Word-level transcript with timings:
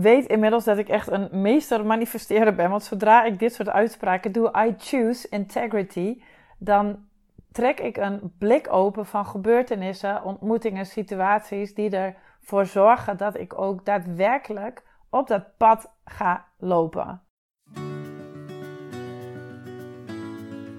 weet 0.00 0.26
inmiddels 0.26 0.64
dat 0.64 0.78
ik 0.78 0.88
echt 0.88 1.10
een 1.10 1.28
meester 1.30 1.86
manifesteren 1.86 2.56
ben. 2.56 2.70
Want 2.70 2.82
zodra 2.82 3.24
ik 3.24 3.38
dit 3.38 3.54
soort 3.54 3.68
uitspraken 3.68 4.32
doe, 4.32 4.66
I 4.66 4.74
choose 4.78 5.28
integrity, 5.28 6.22
dan 6.58 7.08
trek 7.52 7.80
ik 7.80 7.96
een 7.96 8.32
blik 8.38 8.72
open 8.72 9.06
van 9.06 9.26
gebeurtenissen, 9.26 10.24
ontmoetingen, 10.24 10.86
situaties 10.86 11.74
die 11.74 11.90
ervoor 11.90 12.66
zorgen 12.66 13.16
dat 13.16 13.38
ik 13.38 13.60
ook 13.60 13.84
daadwerkelijk 13.84 14.82
op 15.10 15.28
dat 15.28 15.56
pad 15.56 15.92
ga 16.04 16.44
lopen. 16.58 17.22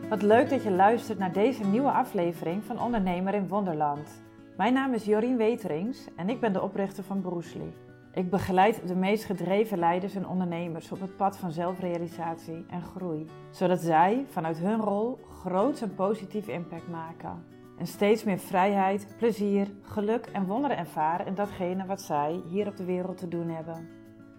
Wat 0.10 0.22
leuk 0.22 0.50
dat 0.50 0.64
je 0.64 0.72
luistert 0.72 1.20
naar 1.20 1.32
deze 1.32 1.66
nieuwe 1.66 1.92
aflevering 1.92 2.64
van 2.64 2.82
Ondernemer 2.82 3.34
in 3.34 3.48
Wonderland. 3.48 4.22
Mijn 4.58 4.74
naam 4.74 4.94
is 4.94 5.06
Jorien 5.06 5.38
Weterings 5.38 6.08
en 6.16 6.30
ik 6.30 6.40
ben 6.40 6.54
de 6.54 6.62
oprichter 6.62 7.04
van 7.04 7.22
Broesli. 7.22 7.74
Ik 8.14 8.30
begeleid 8.30 8.88
de 8.88 8.96
meest 8.96 9.24
gedreven 9.24 9.80
leiders 9.80 10.16
en 10.16 10.28
ondernemers 10.28 10.92
op 10.92 11.00
het 11.00 11.16
pad 11.16 11.38
van 11.38 11.52
zelfrealisatie 11.52 12.66
en 12.70 12.82
groei, 12.82 13.26
zodat 13.52 13.80
zij 13.80 14.26
vanuit 14.30 14.58
hun 14.58 14.80
rol 14.82 15.20
groot 15.30 15.82
en 15.82 15.96
positief 15.96 16.48
impact 16.48 16.88
maken. 16.90 17.44
En 17.78 17.88
steeds 17.88 18.24
meer 18.24 18.40
vrijheid, 18.40 19.08
plezier, 19.18 19.68
geluk 19.82 20.26
en 20.26 20.46
wonderen 20.46 20.78
ervaren 20.78 21.26
in 21.26 21.36
datgene 21.36 21.86
wat 21.86 22.02
zij 22.02 22.42
hier 22.50 22.68
op 22.68 22.78
de 22.78 22.86
wereld 22.86 23.18
te 23.18 23.28
doen 23.28 23.50
hebben. 23.50 23.90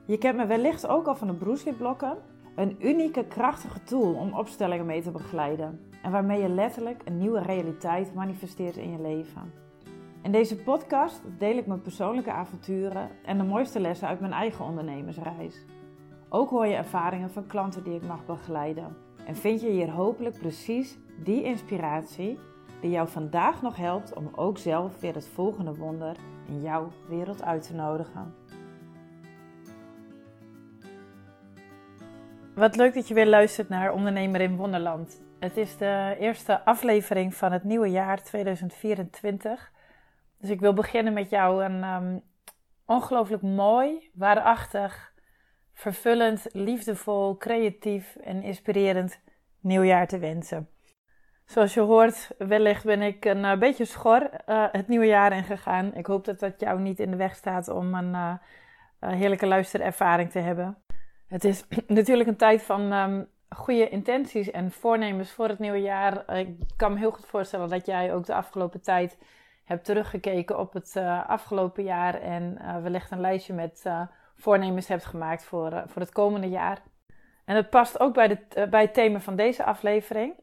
Je 0.06 0.18
kent 0.18 0.36
me 0.36 0.46
wellicht 0.46 0.86
ook 0.86 1.06
al 1.06 1.16
van 1.16 1.26
de 1.26 1.34
Broesli-blokken, 1.34 2.16
een 2.56 2.76
unieke, 2.86 3.24
krachtige 3.24 3.82
tool 3.82 4.14
om 4.14 4.34
opstellingen 4.38 4.86
mee 4.86 5.02
te 5.02 5.10
begeleiden 5.10 5.80
en 6.02 6.10
waarmee 6.10 6.42
je 6.42 6.48
letterlijk 6.48 7.02
een 7.04 7.18
nieuwe 7.18 7.42
realiteit 7.42 8.14
manifesteert 8.14 8.76
in 8.76 8.90
je 8.90 9.00
leven. 9.00 9.61
In 10.22 10.32
deze 10.32 10.56
podcast 10.56 11.20
deel 11.38 11.56
ik 11.56 11.66
mijn 11.66 11.82
persoonlijke 11.82 12.32
avonturen 12.32 13.10
en 13.24 13.38
de 13.38 13.44
mooiste 13.44 13.80
lessen 13.80 14.08
uit 14.08 14.20
mijn 14.20 14.32
eigen 14.32 14.64
ondernemersreis. 14.64 15.64
Ook 16.28 16.50
hoor 16.50 16.66
je 16.66 16.74
ervaringen 16.74 17.30
van 17.30 17.46
klanten 17.46 17.84
die 17.84 17.94
ik 17.94 18.06
mag 18.06 18.26
begeleiden. 18.26 18.96
En 19.26 19.36
vind 19.36 19.60
je 19.60 19.68
hier 19.68 19.90
hopelijk 19.90 20.38
precies 20.38 20.98
die 21.24 21.42
inspiratie 21.42 22.38
die 22.80 22.90
jou 22.90 23.08
vandaag 23.08 23.62
nog 23.62 23.76
helpt 23.76 24.14
om 24.14 24.30
ook 24.34 24.58
zelf 24.58 25.00
weer 25.00 25.14
het 25.14 25.28
volgende 25.28 25.74
wonder 25.74 26.16
in 26.48 26.62
jouw 26.62 26.88
wereld 27.08 27.42
uit 27.42 27.66
te 27.66 27.74
nodigen. 27.74 28.34
Wat 32.54 32.76
leuk 32.76 32.94
dat 32.94 33.08
je 33.08 33.14
weer 33.14 33.28
luistert 33.28 33.68
naar 33.68 33.92
Ondernemer 33.92 34.40
in 34.40 34.56
Wonderland. 34.56 35.22
Het 35.38 35.56
is 35.56 35.76
de 35.76 36.16
eerste 36.18 36.64
aflevering 36.64 37.34
van 37.34 37.52
het 37.52 37.64
nieuwe 37.64 37.90
jaar 37.90 38.22
2024. 38.22 39.71
Dus 40.42 40.50
ik 40.50 40.60
wil 40.60 40.72
beginnen 40.72 41.12
met 41.12 41.30
jou 41.30 41.64
een 41.64 41.84
um, 41.84 42.22
ongelooflijk 42.86 43.42
mooi, 43.42 44.10
waarachtig, 44.14 45.12
vervullend, 45.72 46.46
liefdevol, 46.52 47.36
creatief 47.36 48.16
en 48.16 48.42
inspirerend 48.42 49.20
nieuwjaar 49.60 50.06
te 50.06 50.18
wensen. 50.18 50.68
Zoals 51.44 51.74
je 51.74 51.80
hoort, 51.80 52.30
wellicht 52.38 52.84
ben 52.84 53.02
ik 53.02 53.24
een 53.24 53.44
uh, 53.44 53.58
beetje 53.58 53.84
schor 53.84 54.30
uh, 54.48 54.66
het 54.72 54.88
nieuwe 54.88 55.06
jaar 55.06 55.32
ingegaan. 55.32 55.94
Ik 55.94 56.06
hoop 56.06 56.24
dat 56.24 56.40
dat 56.40 56.60
jou 56.60 56.80
niet 56.80 57.00
in 57.00 57.10
de 57.10 57.16
weg 57.16 57.34
staat 57.34 57.68
om 57.68 57.94
een 57.94 58.12
uh, 58.12 58.34
heerlijke 59.00 59.46
luisterervaring 59.46 60.30
te 60.30 60.38
hebben. 60.38 60.78
Het 61.26 61.44
is 61.44 61.64
natuurlijk 61.86 62.28
een 62.28 62.36
tijd 62.36 62.62
van 62.62 62.92
um, 62.92 63.28
goede 63.48 63.88
intenties 63.88 64.50
en 64.50 64.70
voornemens 64.70 65.30
voor 65.30 65.48
het 65.48 65.58
nieuwe 65.58 65.80
jaar. 65.80 66.36
Ik 66.38 66.56
kan 66.76 66.92
me 66.92 66.98
heel 66.98 67.10
goed 67.10 67.26
voorstellen 67.26 67.68
dat 67.68 67.86
jij 67.86 68.14
ook 68.14 68.26
de 68.26 68.34
afgelopen 68.34 68.82
tijd 68.82 69.18
heb 69.72 69.84
teruggekeken 69.84 70.58
op 70.58 70.72
het 70.72 70.94
uh, 70.96 71.28
afgelopen 71.28 71.84
jaar 71.84 72.20
en 72.20 72.58
uh, 72.60 72.82
wellicht 72.82 73.10
een 73.10 73.20
lijstje 73.20 73.54
met 73.54 73.82
uh, 73.86 74.00
voornemens 74.36 74.88
hebt 74.88 75.04
gemaakt 75.04 75.44
voor, 75.44 75.82
voor 75.86 76.02
het 76.02 76.12
komende 76.12 76.48
jaar. 76.48 76.82
En 77.44 77.56
het 77.56 77.70
past 77.70 78.00
ook 78.00 78.14
bij, 78.14 78.28
de, 78.28 78.66
bij 78.70 78.80
het 78.80 78.94
thema 78.94 79.20
van 79.20 79.36
deze 79.36 79.64
aflevering. 79.64 80.34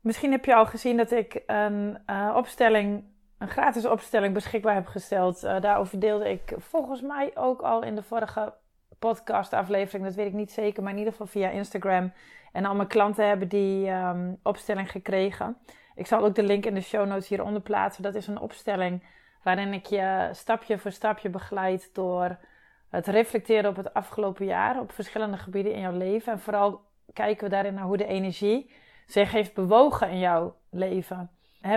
Misschien 0.00 0.30
heb 0.30 0.44
je 0.44 0.54
al 0.54 0.66
gezien 0.66 0.96
dat 0.96 1.10
ik 1.10 1.42
een 1.46 1.98
opstelling, 2.34 3.04
een 3.38 3.48
gratis 3.48 3.86
opstelling 3.86 4.34
beschikbaar 4.34 4.74
heb 4.74 4.86
gesteld. 4.86 5.40
daarover 5.40 6.00
deelde 6.00 6.30
ik 6.30 6.54
volgens 6.56 7.00
mij 7.00 7.30
ook 7.34 7.60
al 7.60 7.82
in 7.82 7.94
de 7.94 8.02
vorige 8.02 8.54
podcast 8.98 9.52
aflevering, 9.52 10.04
dat 10.04 10.14
weet 10.14 10.26
ik 10.26 10.32
niet 10.32 10.52
zeker, 10.52 10.82
maar 10.82 10.92
in 10.92 10.98
ieder 10.98 11.12
geval 11.12 11.26
via 11.26 11.48
Instagram. 11.48 12.12
En 12.52 12.64
al 12.64 12.74
mijn 12.74 12.88
klanten 12.88 13.28
hebben 13.28 13.48
die 13.48 13.90
um, 13.90 14.38
opstelling 14.42 14.90
gekregen. 14.90 15.56
Ik 16.00 16.06
zal 16.06 16.24
ook 16.24 16.34
de 16.34 16.42
link 16.42 16.66
in 16.66 16.74
de 16.74 16.80
show 16.80 17.06
notes 17.06 17.28
hieronder 17.28 17.62
plaatsen. 17.62 18.02
Dat 18.02 18.14
is 18.14 18.26
een 18.26 18.40
opstelling 18.40 19.02
waarin 19.42 19.72
ik 19.72 19.86
je 19.86 20.28
stapje 20.32 20.78
voor 20.78 20.90
stapje 20.90 21.28
begeleid 21.28 21.90
door 21.92 22.38
het 22.88 23.06
reflecteren 23.06 23.70
op 23.70 23.76
het 23.76 23.94
afgelopen 23.94 24.46
jaar 24.46 24.80
op 24.80 24.92
verschillende 24.92 25.36
gebieden 25.36 25.72
in 25.72 25.80
jouw 25.80 25.96
leven. 25.96 26.32
En 26.32 26.40
vooral 26.40 26.80
kijken 27.12 27.44
we 27.44 27.50
daarin 27.50 27.74
naar 27.74 27.84
hoe 27.84 27.96
de 27.96 28.06
energie 28.06 28.72
zich 29.06 29.32
heeft 29.32 29.54
bewogen 29.54 30.10
in 30.10 30.18
jouw 30.18 30.56
leven. 30.70 31.30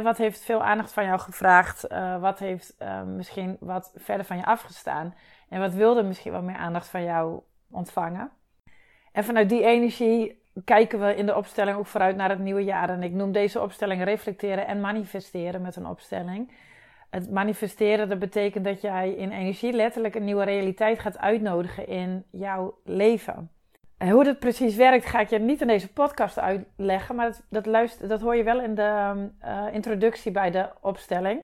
wat 0.03 0.17
heeft 0.17 0.44
veel 0.44 0.63
aandacht 0.63 0.94
van 0.94 1.05
jou 1.05 1.19
gevraagd? 1.19 1.91
Uh, 1.91 2.22
wat 2.22 2.40
heeft 2.40 2.75
uh, 2.79 3.01
misschien 3.01 3.57
wat 3.59 3.94
verder 3.95 4.25
van 4.25 4.38
je 4.38 4.45
afgestaan? 4.45 5.16
En 5.50 5.59
wat 5.59 5.73
wilde 5.73 6.03
misschien 6.03 6.31
wat 6.31 6.44
meer 6.44 6.55
aandacht 6.55 6.88
van 6.88 7.03
jou 7.03 7.41
ontvangen? 7.72 8.31
En 9.11 9.23
vanuit 9.23 9.50
die 9.50 9.63
energie 9.63 10.43
kijken 10.66 11.00
we 11.00 11.16
in 11.16 11.25
de 11.25 11.36
opstelling 11.36 11.78
ook 11.78 11.86
vooruit 11.86 12.16
naar 12.16 12.30
het 12.30 12.40
nieuwe 12.40 12.64
jaar. 12.64 12.90
En 12.90 13.03
ik 13.03 13.12
noem 13.12 13.31
deze 13.31 13.62
opstelling 13.62 14.03
reflecteren 14.03 14.68
en 14.68 14.81
manifesteren 14.81 15.62
met 15.62 15.75
een 15.75 15.88
opstelling. 15.88 16.52
Het 17.09 17.31
manifesteren, 17.31 18.09
dat 18.09 18.19
betekent 18.19 18.66
dat 18.66 18.81
jij 18.81 19.09
in 19.12 19.31
energie 19.31 19.74
letterlijk 19.74 20.16
een 20.16 20.24
nieuwe 20.24 20.44
realiteit 20.44 21.00
gaat 21.00 21.18
uitnodigen 21.18 21.88
in 21.88 22.24
jouw 22.31 22.78
leven. 22.84 23.50
En 23.97 24.09
hoe 24.09 24.24
dat 24.24 24.40
precies 24.40 24.75
werkt, 24.75 25.06
ga 25.06 25.19
ik 25.19 25.30
je 25.30 25.40
niet 25.40 25.62
in 25.62 25.68
deze 25.68 25.94
podcast 25.94 26.40
uitleggen, 26.40 27.16
maar 27.16 27.41
dat, 27.50 27.64
dat, 27.64 27.97
dat 28.08 28.22
hoor 28.22 28.35
je 28.35 28.44
wel 28.44 28.62
in 28.62 28.75
de 28.75 29.14
uh, 29.46 29.66
introductie 29.72 30.31
bij 30.31 30.52
de 30.52 30.70
opstelling. 30.81 31.44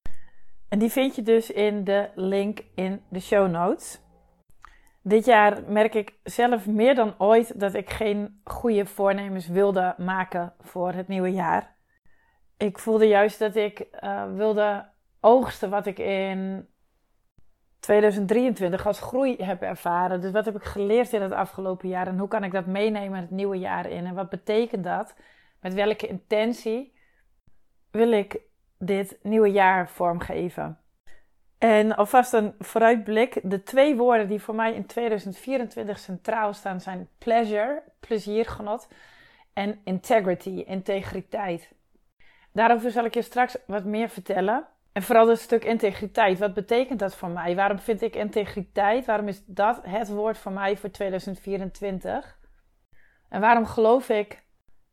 En 0.70 0.80
die 0.80 0.91
vind 0.91 1.16
je 1.16 1.22
dus 1.22 1.52
in 1.52 1.84
de 1.84 2.09
link 2.16 2.59
in 2.76 3.02
de 3.09 3.20
show 3.20 3.50
notes. 3.50 4.00
Dit 5.02 5.26
jaar 5.26 5.64
merk 5.68 5.94
ik 5.94 6.14
zelf 6.24 6.68
meer 6.68 6.96
dan 6.96 7.14
ooit 7.18 7.60
dat 7.60 7.74
ik 7.74 7.90
geen 7.90 8.42
goede 8.44 8.86
voornemens 8.86 9.48
wilde 9.48 9.96
maken 9.98 10.54
voor 10.60 10.92
het 10.92 11.08
nieuwe 11.08 11.32
jaar. 11.32 11.76
Ik 12.58 12.80
voelde 12.80 13.08
juist 13.08 13.40
dat 13.40 13.56
ik 13.56 13.88
uh, 14.04 14.34
wilde 14.34 14.90
oogsten 15.20 15.70
wat 15.70 15.86
ik 15.86 16.00
in 16.00 16.68
2023 17.80 18.88
als 18.88 19.00
groei 19.02 19.36
heb 19.44 19.62
ervaren. 19.62 20.22
Dus 20.22 20.32
wat 20.32 20.46
heb 20.46 20.56
ik 20.56 20.64
geleerd 20.64 21.14
in 21.14 21.22
het 21.22 21.32
afgelopen 21.32 21.90
jaar 21.90 22.08
en 22.08 22.18
hoe 22.18 22.28
kan 22.28 22.44
ik 22.44 22.52
dat 22.52 22.66
meenemen 22.66 23.20
het 23.20 23.32
nieuwe 23.32 23.58
jaar 23.58 23.90
in? 23.90 24.06
En 24.06 24.16
wat 24.16 24.30
betekent 24.30 24.84
dat? 24.84 25.16
Met 25.62 25.74
welke 25.74 26.08
intentie 26.08 26.94
wil 27.92 28.12
ik 28.12 28.42
dit 28.78 29.20
nieuwe 29.22 29.52
jaar 29.52 29.90
vormgeven? 29.90 30.80
En 31.59 31.96
alvast 31.96 32.34
een 32.34 32.53
vooruitblik. 32.59 33.40
De 33.44 33.64
twee 33.64 33.96
woorden 33.96 34.28
die 34.28 34.42
voor 34.42 34.56
mij 34.56 34.74
in 34.74 34.86
2024 34.86 36.00
centraal 36.00 36.53
staan 36.53 36.81
zijn 36.81 37.09
pleasure, 37.18 37.84
plezier, 38.00 38.46
genot, 38.46 38.88
en 39.53 39.80
integrity, 39.84 40.64
integriteit. 40.68 41.72
Daarover 42.52 42.92
zal 42.92 43.06
ik 43.06 43.14
je 43.14 43.22
straks 43.22 43.58
wat 43.68 43.84
meer 43.84 44.09
vertellen. 44.09 44.68
En 44.92 45.02
vooral 45.02 45.28
het 45.28 45.40
stuk 45.40 45.64
integriteit. 45.64 46.40
Wat 46.40 46.53
betekent 46.53 47.00
dat 47.00 47.16
voor 47.16 47.30
mij? 47.30 47.56
Waarom 47.56 47.80
vind 47.80 48.02
ik 48.02 48.16
integriteit? 48.16 49.06
Waarom 49.06 49.28
is 49.28 49.44
dat 49.46 49.80
het 49.84 50.08
woord 50.08 50.38
voor 50.38 50.52
mij 50.52 50.78
voor 50.78 50.91
2024? 50.91 52.38
En 53.30 53.41
waarom 53.41 53.66
geloof 53.66 54.09
ik 54.09 54.44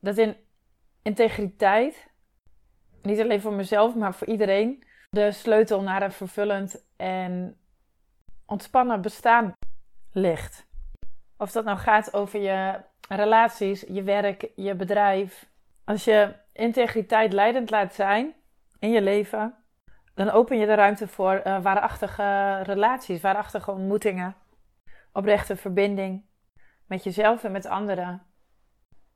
dat 0.00 0.18
in 0.18 0.36
integriteit, 1.02 2.08
niet 3.02 3.20
alleen 3.20 3.40
voor 3.40 3.52
mezelf, 3.52 3.94
maar 3.94 4.14
voor 4.14 4.26
iedereen, 4.26 4.84
de 5.16 5.32
sleutel 5.32 5.82
naar 5.82 6.02
een 6.02 6.12
vervullend 6.12 6.84
en 6.96 7.56
ontspannen 8.46 9.00
bestaan 9.00 9.52
ligt. 10.12 10.66
Of 11.36 11.52
dat 11.52 11.64
nou 11.64 11.78
gaat 11.78 12.14
over 12.14 12.40
je 12.40 12.80
relaties, 13.08 13.84
je 13.88 14.02
werk, 14.02 14.50
je 14.56 14.74
bedrijf. 14.74 15.48
Als 15.84 16.04
je 16.04 16.34
integriteit 16.52 17.32
leidend 17.32 17.70
laat 17.70 17.94
zijn 17.94 18.34
in 18.78 18.90
je 18.90 19.02
leven, 19.02 19.54
dan 20.14 20.30
open 20.30 20.58
je 20.58 20.66
de 20.66 20.74
ruimte 20.74 21.08
voor 21.08 21.40
uh, 21.44 21.62
waarachtige 21.62 22.60
relaties, 22.62 23.20
waarachtige 23.20 23.70
ontmoetingen, 23.70 24.34
oprechte 25.12 25.56
verbinding 25.56 26.24
met 26.86 27.04
jezelf 27.04 27.44
en 27.44 27.52
met 27.52 27.66
anderen. 27.66 28.22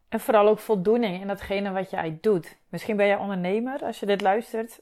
En 0.09 0.21
vooral 0.21 0.49
ook 0.49 0.59
voldoening 0.59 1.21
in 1.21 1.27
datgene 1.27 1.71
wat 1.71 1.91
jij 1.91 2.19
doet. 2.21 2.59
Misschien 2.69 2.97
ben 2.97 3.07
jij 3.07 3.17
ondernemer 3.17 3.85
als 3.85 4.01
je 4.01 4.07
dit 4.07 4.21
luistert 4.21 4.81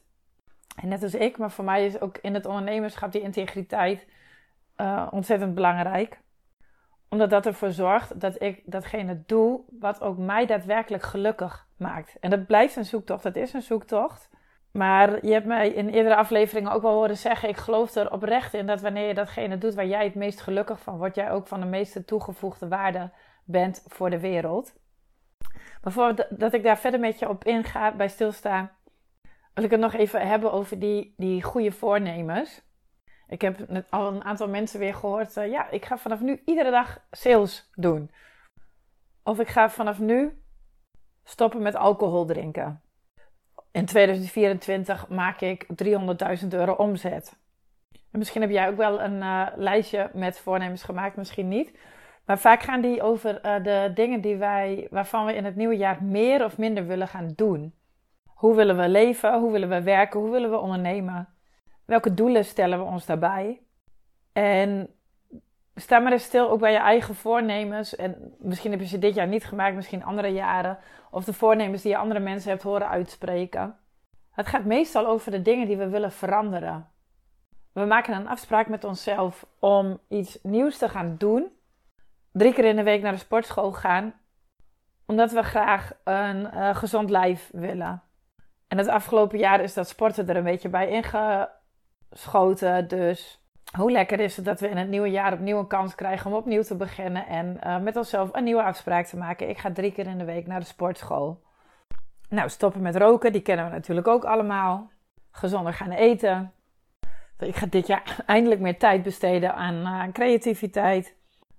en 0.81 0.87
net 0.87 1.03
als 1.03 1.13
ik, 1.13 1.37
maar 1.37 1.51
voor 1.51 1.65
mij 1.65 1.85
is 1.85 2.01
ook 2.01 2.17
in 2.17 2.33
het 2.33 2.45
ondernemerschap 2.45 3.11
die 3.11 3.21
integriteit 3.21 4.07
uh, 4.77 5.07
ontzettend 5.11 5.55
belangrijk. 5.55 6.19
Omdat 7.09 7.29
dat 7.29 7.45
ervoor 7.45 7.71
zorgt 7.71 8.19
dat 8.19 8.41
ik 8.41 8.61
datgene 8.65 9.23
doe 9.25 9.61
wat 9.79 10.01
ook 10.01 10.17
mij 10.17 10.45
daadwerkelijk 10.45 11.03
gelukkig 11.03 11.67
maakt. 11.77 12.17
En 12.19 12.29
dat 12.29 12.45
blijft 12.45 12.75
een 12.75 12.85
zoektocht, 12.85 13.23
dat 13.23 13.35
is 13.35 13.53
een 13.53 13.61
zoektocht. 13.61 14.29
Maar 14.71 15.25
je 15.25 15.31
hebt 15.31 15.45
mij 15.45 15.69
in 15.69 15.89
eerdere 15.89 16.15
afleveringen 16.15 16.71
ook 16.71 16.81
wel 16.81 16.93
horen 16.93 17.17
zeggen: 17.17 17.49
ik 17.49 17.57
geloof 17.57 17.95
er 17.95 18.11
oprecht 18.11 18.53
in 18.53 18.65
dat 18.65 18.81
wanneer 18.81 19.07
je 19.07 19.13
datgene 19.13 19.57
doet 19.57 19.73
waar 19.73 19.87
jij 19.87 20.03
het 20.03 20.15
meest 20.15 20.41
gelukkig 20.41 20.79
van 20.79 20.97
wordt, 20.97 21.15
jij 21.15 21.31
ook 21.31 21.47
van 21.47 21.59
de 21.59 21.65
meeste 21.65 22.05
toegevoegde 22.05 22.67
waarde 22.67 23.11
bent 23.45 23.83
voor 23.87 24.09
de 24.09 24.19
wereld. 24.19 24.73
Maar 25.81 25.93
voordat 25.93 26.53
ik 26.53 26.63
daar 26.63 26.77
verder 26.77 26.99
met 26.99 27.19
je 27.19 27.29
op 27.29 27.43
inga, 27.43 27.91
bij 27.91 28.07
stilsta, 28.07 28.71
wil 29.59 29.67
ik 29.67 29.73
het 29.81 29.91
nog 29.91 30.01
even 30.01 30.27
hebben 30.27 30.51
over 30.51 30.79
die, 30.79 31.13
die 31.17 31.43
goede 31.43 31.71
voornemens. 31.71 32.61
Ik 33.27 33.41
heb 33.41 33.85
al 33.89 34.07
een 34.07 34.23
aantal 34.23 34.47
mensen 34.47 34.79
weer 34.79 34.95
gehoord, 34.95 35.37
uh, 35.37 35.51
ja, 35.51 35.69
ik 35.69 35.85
ga 35.85 35.97
vanaf 35.97 36.19
nu 36.19 36.41
iedere 36.45 36.71
dag 36.71 37.05
sales 37.11 37.69
doen. 37.75 38.11
Of 39.23 39.39
ik 39.39 39.47
ga 39.47 39.69
vanaf 39.69 39.99
nu 39.99 40.41
stoppen 41.23 41.61
met 41.61 41.75
alcohol 41.75 42.25
drinken. 42.25 42.81
In 43.71 43.85
2024 43.85 45.07
maak 45.07 45.41
ik 45.41 45.67
300.000 46.41 46.47
euro 46.49 46.73
omzet. 46.73 47.37
En 47.91 48.19
misschien 48.19 48.41
heb 48.41 48.49
jij 48.49 48.69
ook 48.69 48.77
wel 48.77 49.01
een 49.01 49.21
uh, 49.21 49.47
lijstje 49.55 50.09
met 50.13 50.39
voornemens 50.39 50.83
gemaakt, 50.83 51.15
misschien 51.15 51.47
niet. 51.47 51.77
Maar 52.25 52.39
vaak 52.39 52.61
gaan 52.63 52.81
die 52.81 53.01
over 53.01 53.45
uh, 53.45 53.63
de 53.63 53.91
dingen 53.93 54.21
die 54.21 54.35
wij, 54.35 54.87
waarvan 54.91 55.25
we 55.25 55.35
in 55.35 55.45
het 55.45 55.55
nieuwe 55.55 55.77
jaar 55.77 56.03
meer 56.03 56.43
of 56.43 56.57
minder 56.57 56.87
willen 56.87 57.07
gaan 57.07 57.33
doen. 57.35 57.73
Hoe 58.39 58.55
willen 58.55 58.77
we 58.77 58.89
leven? 58.89 59.39
Hoe 59.39 59.51
willen 59.51 59.69
we 59.69 59.81
werken? 59.81 60.19
Hoe 60.19 60.29
willen 60.29 60.49
we 60.49 60.57
ondernemen? 60.57 61.27
Welke 61.85 62.13
doelen 62.13 62.45
stellen 62.45 62.79
we 62.79 62.83
ons 62.83 63.05
daarbij? 63.05 63.61
En 64.33 64.89
sta 65.75 65.99
maar 65.99 66.11
eens 66.11 66.23
stil 66.23 66.49
ook 66.49 66.59
bij 66.59 66.71
je 66.71 66.77
eigen 66.77 67.15
voornemens. 67.15 67.95
En 67.95 68.35
misschien 68.37 68.71
heb 68.71 68.79
je 68.79 68.87
ze 68.87 68.99
dit 68.99 69.15
jaar 69.15 69.27
niet 69.27 69.45
gemaakt, 69.45 69.75
misschien 69.75 70.03
andere 70.03 70.27
jaren. 70.27 70.77
Of 71.11 71.23
de 71.23 71.33
voornemens 71.33 71.81
die 71.81 71.91
je 71.91 71.97
andere 71.97 72.19
mensen 72.19 72.49
hebt 72.49 72.63
horen 72.63 72.89
uitspreken. 72.89 73.77
Het 74.31 74.47
gaat 74.47 74.65
meestal 74.65 75.07
over 75.07 75.31
de 75.31 75.41
dingen 75.41 75.67
die 75.67 75.77
we 75.77 75.89
willen 75.89 76.11
veranderen. 76.11 76.87
We 77.73 77.85
maken 77.85 78.15
een 78.15 78.27
afspraak 78.27 78.67
met 78.67 78.83
onszelf 78.83 79.45
om 79.59 79.99
iets 80.07 80.39
nieuws 80.43 80.77
te 80.77 80.89
gaan 80.89 81.15
doen. 81.17 81.51
Drie 82.31 82.53
keer 82.53 82.65
in 82.65 82.75
de 82.75 82.83
week 82.83 83.01
naar 83.01 83.11
de 83.11 83.17
sportschool 83.17 83.71
gaan. 83.71 84.13
Omdat 85.05 85.31
we 85.31 85.43
graag 85.43 85.91
een 86.03 86.41
uh, 86.41 86.75
gezond 86.75 87.09
lijf 87.09 87.49
willen. 87.53 88.03
En 88.69 88.77
het 88.77 88.87
afgelopen 88.87 89.37
jaar 89.37 89.61
is 89.61 89.73
dat 89.73 89.87
sporten 89.87 90.29
er 90.29 90.35
een 90.35 90.43
beetje 90.43 90.69
bij 90.69 90.89
ingeschoten. 90.89 92.87
Dus 92.87 93.43
hoe 93.77 93.91
lekker 93.91 94.19
is 94.19 94.35
het 94.35 94.45
dat 94.45 94.59
we 94.59 94.69
in 94.69 94.77
het 94.77 94.87
nieuwe 94.87 95.09
jaar 95.09 95.33
opnieuw 95.33 95.59
een 95.59 95.67
kans 95.67 95.95
krijgen 95.95 96.31
om 96.31 96.37
opnieuw 96.37 96.61
te 96.61 96.75
beginnen 96.75 97.27
en 97.27 97.59
uh, 97.63 97.79
met 97.79 97.95
onszelf 97.95 98.29
een 98.31 98.43
nieuwe 98.43 98.63
afspraak 98.63 99.05
te 99.05 99.17
maken. 99.17 99.49
Ik 99.49 99.57
ga 99.57 99.71
drie 99.71 99.91
keer 99.91 100.07
in 100.07 100.17
de 100.17 100.25
week 100.25 100.47
naar 100.47 100.59
de 100.59 100.65
sportschool. 100.65 101.43
Nou, 102.29 102.49
stoppen 102.49 102.81
met 102.81 102.95
roken, 102.95 103.31
die 103.31 103.41
kennen 103.41 103.65
we 103.65 103.71
natuurlijk 103.71 104.07
ook 104.07 104.23
allemaal. 104.23 104.91
Gezonder 105.31 105.73
gaan 105.73 105.91
eten. 105.91 106.53
Ik 107.39 107.55
ga 107.55 107.65
dit 107.65 107.87
jaar 107.87 108.17
eindelijk 108.25 108.61
meer 108.61 108.77
tijd 108.77 109.03
besteden 109.03 109.55
aan, 109.55 109.85
aan 109.85 110.11
creativiteit. 110.11 111.15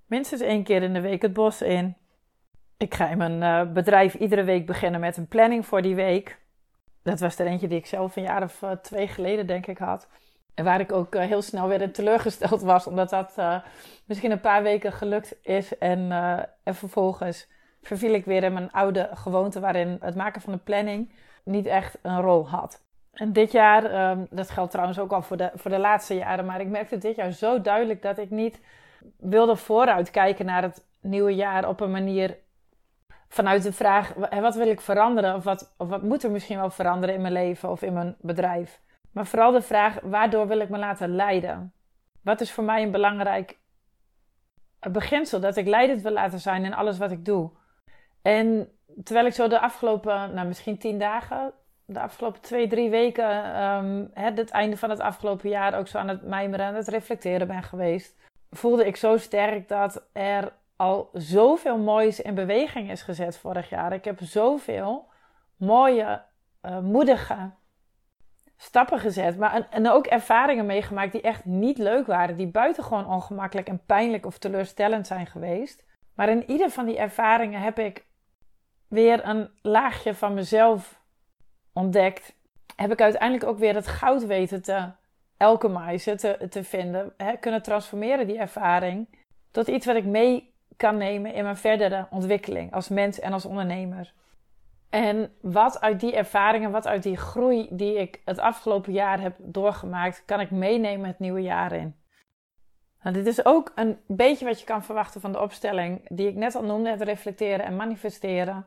Minstens 0.06 0.40
één 0.40 0.62
keer 0.62 0.82
in 0.82 0.92
de 0.92 1.00
week 1.00 1.22
het 1.22 1.32
bos 1.32 1.62
in. 1.62 1.96
Ik 2.76 2.94
ga 2.94 3.08
in 3.08 3.18
mijn 3.18 3.42
uh, 3.42 3.72
bedrijf 3.72 4.14
iedere 4.14 4.44
week 4.44 4.66
beginnen 4.66 5.00
met 5.00 5.16
een 5.16 5.28
planning 5.28 5.66
voor 5.66 5.82
die 5.82 5.94
week. 5.94 6.38
Dat 7.02 7.20
was 7.20 7.38
er 7.38 7.46
eentje 7.46 7.68
die 7.68 7.78
ik 7.78 7.86
zelf 7.86 8.16
een 8.16 8.22
jaar 8.22 8.42
of 8.42 8.64
twee 8.82 9.08
geleden, 9.08 9.46
denk 9.46 9.66
ik, 9.66 9.78
had. 9.78 10.08
En 10.54 10.64
waar 10.64 10.80
ik 10.80 10.92
ook 10.92 11.14
eh, 11.14 11.26
heel 11.26 11.42
snel 11.42 11.68
weer 11.68 11.92
teleurgesteld 11.92 12.62
was, 12.62 12.86
omdat 12.86 13.10
dat 13.10 13.34
uh, 13.38 13.60
misschien 14.04 14.30
een 14.30 14.40
paar 14.40 14.62
weken 14.62 14.92
gelukt 14.92 15.36
is. 15.42 15.78
En, 15.78 16.12
en 16.62 16.74
vervolgens 16.74 17.48
verviel 17.82 18.14
ik 18.14 18.24
weer 18.24 18.42
in 18.42 18.52
mijn 18.52 18.72
oude 18.72 19.10
gewoonte, 19.14 19.60
waarin 19.60 19.96
het 20.00 20.14
maken 20.14 20.40
van 20.40 20.52
de 20.52 20.58
planning 20.58 21.12
niet 21.44 21.66
echt 21.66 21.98
een 22.02 22.20
rol 22.20 22.48
had. 22.48 22.82
En 23.12 23.32
dit 23.32 23.52
jaar, 23.52 24.10
um, 24.10 24.26
dat 24.30 24.50
geldt 24.50 24.70
trouwens 24.70 24.98
ook 24.98 25.12
al 25.12 25.22
voor 25.22 25.36
de, 25.36 25.50
voor 25.54 25.70
de 25.70 25.78
laatste 25.78 26.14
jaren, 26.14 26.44
maar 26.44 26.60
ik 26.60 26.68
merkte 26.68 26.98
dit 26.98 27.16
jaar 27.16 27.32
zo 27.32 27.60
duidelijk 27.60 28.02
dat 28.02 28.18
ik 28.18 28.30
niet 28.30 28.60
wilde 29.16 29.56
vooruit 29.56 30.10
kijken 30.10 30.46
naar 30.46 30.62
het 30.62 30.84
nieuwe 31.00 31.34
jaar 31.34 31.68
op 31.68 31.80
een 31.80 31.90
manier 31.90 32.36
vanuit 33.30 33.62
de 33.62 33.72
vraag: 33.72 34.14
wat 34.40 34.54
wil 34.54 34.68
ik 34.68 34.80
veranderen? 34.80 35.34
Of 35.34 35.44
wat, 35.44 35.74
of 35.76 35.88
wat 35.88 36.02
moet 36.02 36.24
er 36.24 36.30
misschien 36.30 36.58
wel 36.58 36.70
veranderen 36.70 37.14
in 37.14 37.20
mijn 37.20 37.32
leven 37.32 37.70
of 37.70 37.82
in 37.82 37.92
mijn 37.92 38.16
bedrijf? 38.20 38.80
Maar 39.12 39.26
vooral 39.26 39.52
de 39.52 39.62
vraag: 39.62 39.98
waardoor 40.02 40.46
wil 40.46 40.60
ik 40.60 40.68
me 40.68 40.78
laten 40.78 41.14
leiden? 41.14 41.72
Wat 42.22 42.40
is 42.40 42.52
voor 42.52 42.64
mij 42.64 42.82
een 42.82 42.90
belangrijk 42.90 43.58
beginsel? 44.90 45.40
Dat 45.40 45.56
ik 45.56 45.66
leidend 45.66 46.02
wil 46.02 46.12
laten 46.12 46.40
zijn 46.40 46.64
in 46.64 46.74
alles 46.74 46.98
wat 46.98 47.10
ik 47.10 47.24
doe. 47.24 47.50
En 48.22 48.68
terwijl 49.04 49.26
ik 49.26 49.32
zo 49.32 49.48
de 49.48 49.60
afgelopen, 49.60 50.34
nou 50.34 50.46
misschien 50.46 50.78
tien 50.78 50.98
dagen, 50.98 51.52
de 51.84 52.00
afgelopen 52.00 52.40
twee, 52.40 52.66
drie 52.66 52.90
weken, 52.90 53.62
um, 53.62 54.10
het 54.14 54.50
einde 54.50 54.76
van 54.76 54.90
het 54.90 55.00
afgelopen 55.00 55.48
jaar 55.48 55.78
ook 55.78 55.86
zo 55.86 55.98
aan 55.98 56.08
het 56.08 56.22
mijmeren 56.22 56.66
en 56.66 56.74
het 56.74 56.88
reflecteren 56.88 57.46
ben 57.46 57.62
geweest, 57.62 58.16
voelde 58.50 58.86
ik 58.86 58.96
zo 58.96 59.16
sterk 59.16 59.68
dat 59.68 60.08
er 60.12 60.52
al 60.80 61.10
zoveel 61.12 61.78
moois 61.78 62.20
in 62.20 62.34
beweging 62.34 62.90
is 62.90 63.02
gezet 63.02 63.38
vorig 63.38 63.68
jaar. 63.68 63.92
Ik 63.92 64.04
heb 64.04 64.18
zoveel 64.22 65.08
mooie, 65.56 66.22
uh, 66.62 66.78
moedige 66.78 67.50
stappen 68.56 68.98
gezet, 68.98 69.38
maar 69.38 69.68
en, 69.70 69.90
ook 69.90 70.06
ervaringen 70.06 70.66
meegemaakt 70.66 71.12
die 71.12 71.20
echt 71.20 71.44
niet 71.44 71.78
leuk 71.78 72.06
waren, 72.06 72.36
die 72.36 72.46
buitengewoon 72.46 73.06
ongemakkelijk 73.06 73.68
en 73.68 73.84
pijnlijk 73.86 74.26
of 74.26 74.38
teleurstellend 74.38 75.06
zijn 75.06 75.26
geweest. 75.26 75.84
Maar 76.14 76.28
in 76.28 76.50
ieder 76.50 76.70
van 76.70 76.86
die 76.86 76.98
ervaringen 76.98 77.60
heb 77.60 77.78
ik 77.78 78.04
weer 78.88 79.24
een 79.24 79.50
laagje 79.62 80.14
van 80.14 80.34
mezelf 80.34 81.00
ontdekt. 81.72 82.36
Heb 82.76 82.92
ik 82.92 83.00
uiteindelijk 83.00 83.50
ook 83.50 83.58
weer 83.58 83.74
het 83.74 83.86
goud 83.86 84.26
weten 84.26 84.62
te 84.62 84.90
alchemizen, 85.36 86.16
te, 86.16 86.46
te 86.50 86.64
vinden, 86.64 87.12
hè, 87.16 87.36
kunnen 87.36 87.62
transformeren 87.62 88.26
die 88.26 88.38
ervaring 88.38 89.18
tot 89.50 89.68
iets 89.68 89.86
wat 89.86 89.96
ik 89.96 90.04
mee 90.04 90.49
kan 90.80 90.96
nemen 90.96 91.34
in 91.34 91.42
mijn 91.42 91.56
verdere 91.56 92.06
ontwikkeling 92.10 92.72
als 92.72 92.88
mens 92.88 93.20
en 93.20 93.32
als 93.32 93.44
ondernemer. 93.44 94.12
En 94.90 95.32
wat 95.40 95.80
uit 95.80 96.00
die 96.00 96.16
ervaringen, 96.16 96.70
wat 96.70 96.86
uit 96.86 97.02
die 97.02 97.16
groei 97.16 97.68
die 97.70 97.94
ik 97.94 98.20
het 98.24 98.38
afgelopen 98.38 98.92
jaar 98.92 99.20
heb 99.20 99.36
doorgemaakt, 99.38 100.22
kan 100.24 100.40
ik 100.40 100.50
meenemen 100.50 101.06
het 101.06 101.18
nieuwe 101.18 101.40
jaar 101.40 101.72
in. 101.72 101.96
Nou, 103.02 103.14
dit 103.14 103.26
is 103.26 103.44
ook 103.44 103.72
een 103.74 103.98
beetje 104.06 104.44
wat 104.44 104.60
je 104.60 104.66
kan 104.66 104.84
verwachten 104.84 105.20
van 105.20 105.32
de 105.32 105.40
opstelling 105.40 106.00
die 106.08 106.28
ik 106.28 106.34
net 106.34 106.54
al 106.54 106.64
noemde: 106.64 106.90
het 106.90 107.02
reflecteren 107.02 107.64
en 107.64 107.76
manifesteren. 107.76 108.66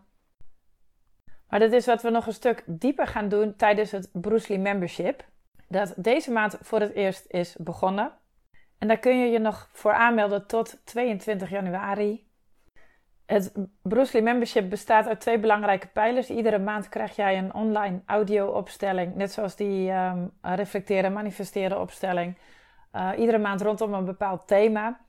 Maar 1.50 1.60
dit 1.60 1.72
is 1.72 1.86
wat 1.86 2.02
we 2.02 2.10
nog 2.10 2.28
een 2.28 2.34
stuk 2.34 2.64
dieper 2.66 3.08
gaan 3.08 3.30
doen 3.30 3.56
tijdens 3.56 3.92
het 3.92 4.10
Bruce 4.12 4.50
Lee 4.50 4.60
Membership. 4.60 5.26
Dat 5.68 5.94
deze 5.98 6.32
maand 6.32 6.58
voor 6.62 6.80
het 6.80 6.94
eerst 6.94 7.26
is 7.28 7.56
begonnen. 7.60 8.12
En 8.84 8.90
daar 8.90 9.00
kun 9.00 9.20
je 9.20 9.32
je 9.32 9.40
nog 9.40 9.70
voor 9.72 9.94
aanmelden 9.94 10.48
tot 10.48 10.82
22 10.84 11.50
januari. 11.50 12.28
Het 13.26 13.54
Bruce 13.82 14.14
Lee 14.14 14.22
Membership 14.22 14.70
bestaat 14.70 15.08
uit 15.08 15.20
twee 15.20 15.40
belangrijke 15.40 15.88
pijlers. 15.88 16.30
Iedere 16.30 16.60
maand 16.60 16.90
krijg 16.90 17.16
jij 17.16 17.38
een 17.38 17.54
online 17.54 18.02
audio-opstelling, 18.06 19.16
net 19.16 19.32
zoals 19.32 19.56
die 19.56 19.92
um, 19.92 20.32
reflecteren 20.42 21.04
en 21.04 21.14
manifesteren 21.14 21.80
opstelling. 21.80 22.38
Uh, 22.96 23.10
iedere 23.18 23.38
maand 23.38 23.62
rondom 23.62 23.94
een 23.94 24.06
bepaald 24.06 24.48
thema. 24.48 25.00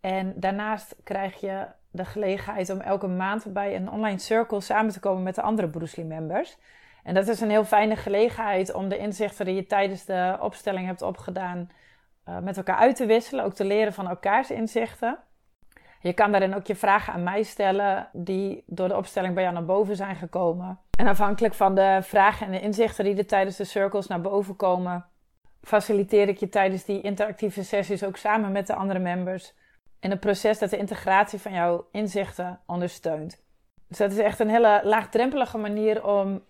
En 0.00 0.32
daarnaast 0.36 0.96
krijg 1.04 1.40
je 1.40 1.66
de 1.90 2.04
gelegenheid 2.04 2.70
om 2.70 2.80
elke 2.80 3.06
maand 3.06 3.52
bij 3.52 3.76
een 3.76 3.90
online 3.90 4.18
circle 4.18 4.60
samen 4.60 4.92
te 4.92 5.00
komen 5.00 5.22
met 5.22 5.34
de 5.34 5.42
andere 5.42 5.68
Bruce 5.68 5.96
Lee 6.00 6.08
members. 6.08 6.56
En 7.02 7.14
dat 7.14 7.28
is 7.28 7.40
een 7.40 7.50
heel 7.50 7.64
fijne 7.64 7.96
gelegenheid 7.96 8.74
om 8.74 8.88
de 8.88 8.98
inzichten 8.98 9.44
die 9.44 9.54
je 9.54 9.66
tijdens 9.66 10.04
de 10.04 10.36
opstelling 10.40 10.86
hebt 10.86 11.02
opgedaan 11.02 11.68
uh, 12.28 12.38
met 12.38 12.56
elkaar 12.56 12.76
uit 12.76 12.96
te 12.96 13.06
wisselen. 13.06 13.44
Ook 13.44 13.54
te 13.54 13.64
leren 13.64 13.92
van 13.92 14.08
elkaars 14.08 14.50
inzichten. 14.50 15.18
Je 16.00 16.12
kan 16.12 16.30
daarin 16.30 16.54
ook 16.54 16.66
je 16.66 16.76
vragen 16.76 17.12
aan 17.12 17.22
mij 17.22 17.42
stellen 17.42 18.08
die 18.12 18.64
door 18.66 18.88
de 18.88 18.96
opstelling 18.96 19.34
bij 19.34 19.42
jou 19.42 19.54
naar 19.54 19.64
boven 19.64 19.96
zijn 19.96 20.16
gekomen. 20.16 20.78
En 20.98 21.06
afhankelijk 21.06 21.54
van 21.54 21.74
de 21.74 21.98
vragen 22.02 22.46
en 22.46 22.52
de 22.52 22.60
inzichten 22.60 23.04
die 23.04 23.16
er 23.16 23.26
tijdens 23.26 23.56
de 23.56 23.64
circles 23.64 24.06
naar 24.06 24.20
boven 24.20 24.56
komen, 24.56 25.06
faciliteer 25.62 26.28
ik 26.28 26.38
je 26.38 26.48
tijdens 26.48 26.84
die 26.84 27.00
interactieve 27.00 27.64
sessies 27.64 28.04
ook 28.04 28.16
samen 28.16 28.52
met 28.52 28.66
de 28.66 28.74
andere 28.74 28.98
members 28.98 29.54
in 30.00 30.10
het 30.10 30.20
proces 30.20 30.58
dat 30.58 30.70
de 30.70 30.76
integratie 30.76 31.38
van 31.38 31.52
jouw 31.52 31.86
inzichten 31.90 32.60
ondersteunt. 32.66 33.44
Dus 33.88 33.98
dat 33.98 34.10
is 34.10 34.18
echt 34.18 34.38
een 34.38 34.50
hele 34.50 34.80
laagdrempelige 34.84 35.58
manier 35.58 36.06
om 36.06 36.42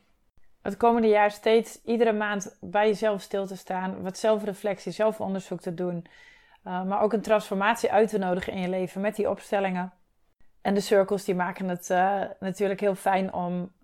het 0.66 0.76
komende 0.76 1.08
jaar 1.08 1.30
steeds 1.30 1.80
iedere 1.85 2.12
maand 2.12 2.56
bij 2.61 2.87
jezelf 2.87 3.20
stil 3.20 3.46
te 3.46 3.56
staan, 3.56 4.02
wat 4.02 4.18
zelfreflectie, 4.18 4.92
zelfonderzoek 4.92 5.61
te 5.61 5.75
doen 5.75 6.06
uh, 6.66 6.82
maar 6.82 7.00
ook 7.00 7.12
een 7.12 7.20
transformatie 7.20 7.92
uit 7.92 8.08
te 8.08 8.18
nodigen 8.18 8.52
in 8.52 8.61
je 8.61 8.68
leven 8.68 9.00
met 9.00 9.16
die 9.16 9.30
opstellingen. 9.30 9.92
En 10.62 10.75
de 10.75 10.80
circles 10.80 11.25
die 11.25 11.35
maken 11.35 11.68
het 11.68 11.90
uh, 11.90 12.23
natuurlijk 12.40 12.80
heel 12.80 12.94
fijn 12.94 13.32
om 13.32 13.75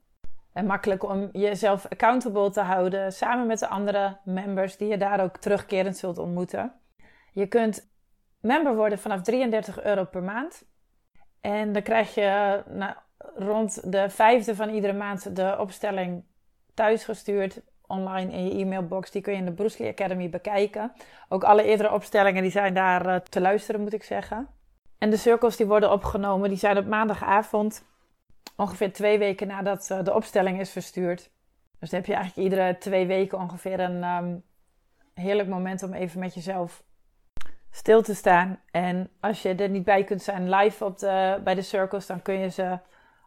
en 0.53 0.67
makkelijk 0.67 1.03
om 1.03 1.29
jezelf 1.33 1.87
accountable 1.89 2.51
te 2.51 2.61
houden 2.61 3.13
samen 3.13 3.47
met 3.47 3.59
de 3.59 3.69
andere 3.69 4.17
members 4.25 4.77
die 4.77 4.89
je 4.89 4.97
daar 4.97 5.21
ook 5.21 5.37
terugkerend 5.37 5.97
zult 5.97 6.19
ontmoeten. 6.19 6.73
Je 7.33 7.47
kunt 7.47 7.91
member 8.41 8.75
worden 8.75 8.99
vanaf 8.99 9.23
33 9.23 9.83
euro 9.83 10.05
per 10.05 10.23
maand. 10.23 10.65
En 11.41 11.73
dan 11.73 11.83
krijg 11.83 12.15
je 12.15 12.63
nou, 12.69 12.95
rond 13.35 13.93
de 13.93 14.11
vijfde 14.11 14.55
van 14.55 14.69
iedere 14.69 14.93
maand 14.93 15.37
de 15.37 15.57
opstelling 15.59 16.25
thuisgestuurd 16.75 17.61
online 17.87 18.33
in 18.33 18.45
je 18.45 18.65
e-mailbox. 18.65 19.11
Die 19.11 19.23
kun 19.23 19.33
je 19.33 19.39
in 19.39 19.45
de 19.45 19.53
Bruce 19.53 19.89
Academy 19.89 20.31
bekijken. 20.31 20.93
Ook 21.29 21.45
alle 21.45 21.65
eerdere 21.65 21.93
opstellingen 21.93 22.43
die 22.43 22.51
zijn 22.51 22.75
daar 22.75 23.07
uh, 23.07 23.17
te 23.17 23.41
luisteren, 23.41 23.81
moet 23.81 23.93
ik 23.93 24.03
zeggen. 24.03 24.49
En 24.99 25.11
de 25.11 25.17
cirkels 25.17 25.57
die 25.57 25.67
worden 25.67 25.93
opgenomen, 25.93 26.49
die 26.49 26.59
zijn 26.59 26.79
op 26.79 26.87
maandagavond, 26.87 27.85
ongeveer 28.57 28.93
twee 28.93 29.19
weken 29.19 29.47
nadat 29.47 29.89
uh, 29.93 30.03
de 30.03 30.15
opstelling 30.15 30.61
is 30.61 30.71
verstuurd. 30.71 31.31
Dus 31.79 31.91
dan 31.91 31.99
heb 31.99 32.09
je 32.09 32.15
eigenlijk 32.15 32.49
iedere 32.49 32.79
twee 32.79 33.07
weken 33.07 33.39
ongeveer 33.39 33.81
een 33.81 34.05
um, 34.05 34.43
heerlijk 35.15 35.49
moment 35.49 35.83
om 35.83 35.93
even 35.93 36.21
met 36.21 36.35
jezelf 36.35 36.83
stil 37.71 38.03
te 38.03 38.15
staan. 38.15 38.61
En 38.71 39.11
als 39.21 39.43
je 39.43 39.55
er 39.55 39.69
niet 39.69 39.85
bij 39.85 40.05
kunt 40.05 40.23
zijn 40.23 40.51
live 40.51 40.85
op 40.85 40.99
de, 40.99 41.41
bij 41.45 41.55
de 41.55 41.63
circles, 41.63 42.07
dan 42.07 42.23
kun 42.23 42.39
je 42.39 42.49
ze 42.49 42.79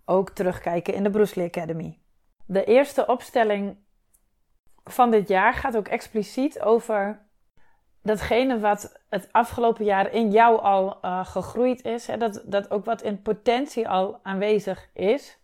ook 0.05 0.29
terugkijken 0.29 0.93
in 0.93 1.03
de 1.03 1.09
Bruce 1.09 1.43
Academy. 1.43 1.97
De 2.45 2.63
eerste 2.63 3.05
opstelling 3.05 3.77
van 4.83 5.11
dit 5.11 5.27
jaar 5.27 5.53
gaat 5.53 5.77
ook 5.77 5.87
expliciet 5.87 6.61
over 6.61 7.25
datgene 8.01 8.59
wat 8.59 9.01
het 9.09 9.29
afgelopen 9.31 9.85
jaar 9.85 10.11
in 10.11 10.31
jou 10.31 10.61
al 10.61 10.97
uh, 11.01 11.25
gegroeid 11.25 11.83
is. 11.83 12.07
Hè? 12.07 12.17
Dat, 12.17 12.41
dat 12.45 12.71
ook 12.71 12.85
wat 12.85 13.01
in 13.01 13.21
potentie 13.21 13.89
al 13.89 14.19
aanwezig 14.23 14.89
is. 14.93 15.39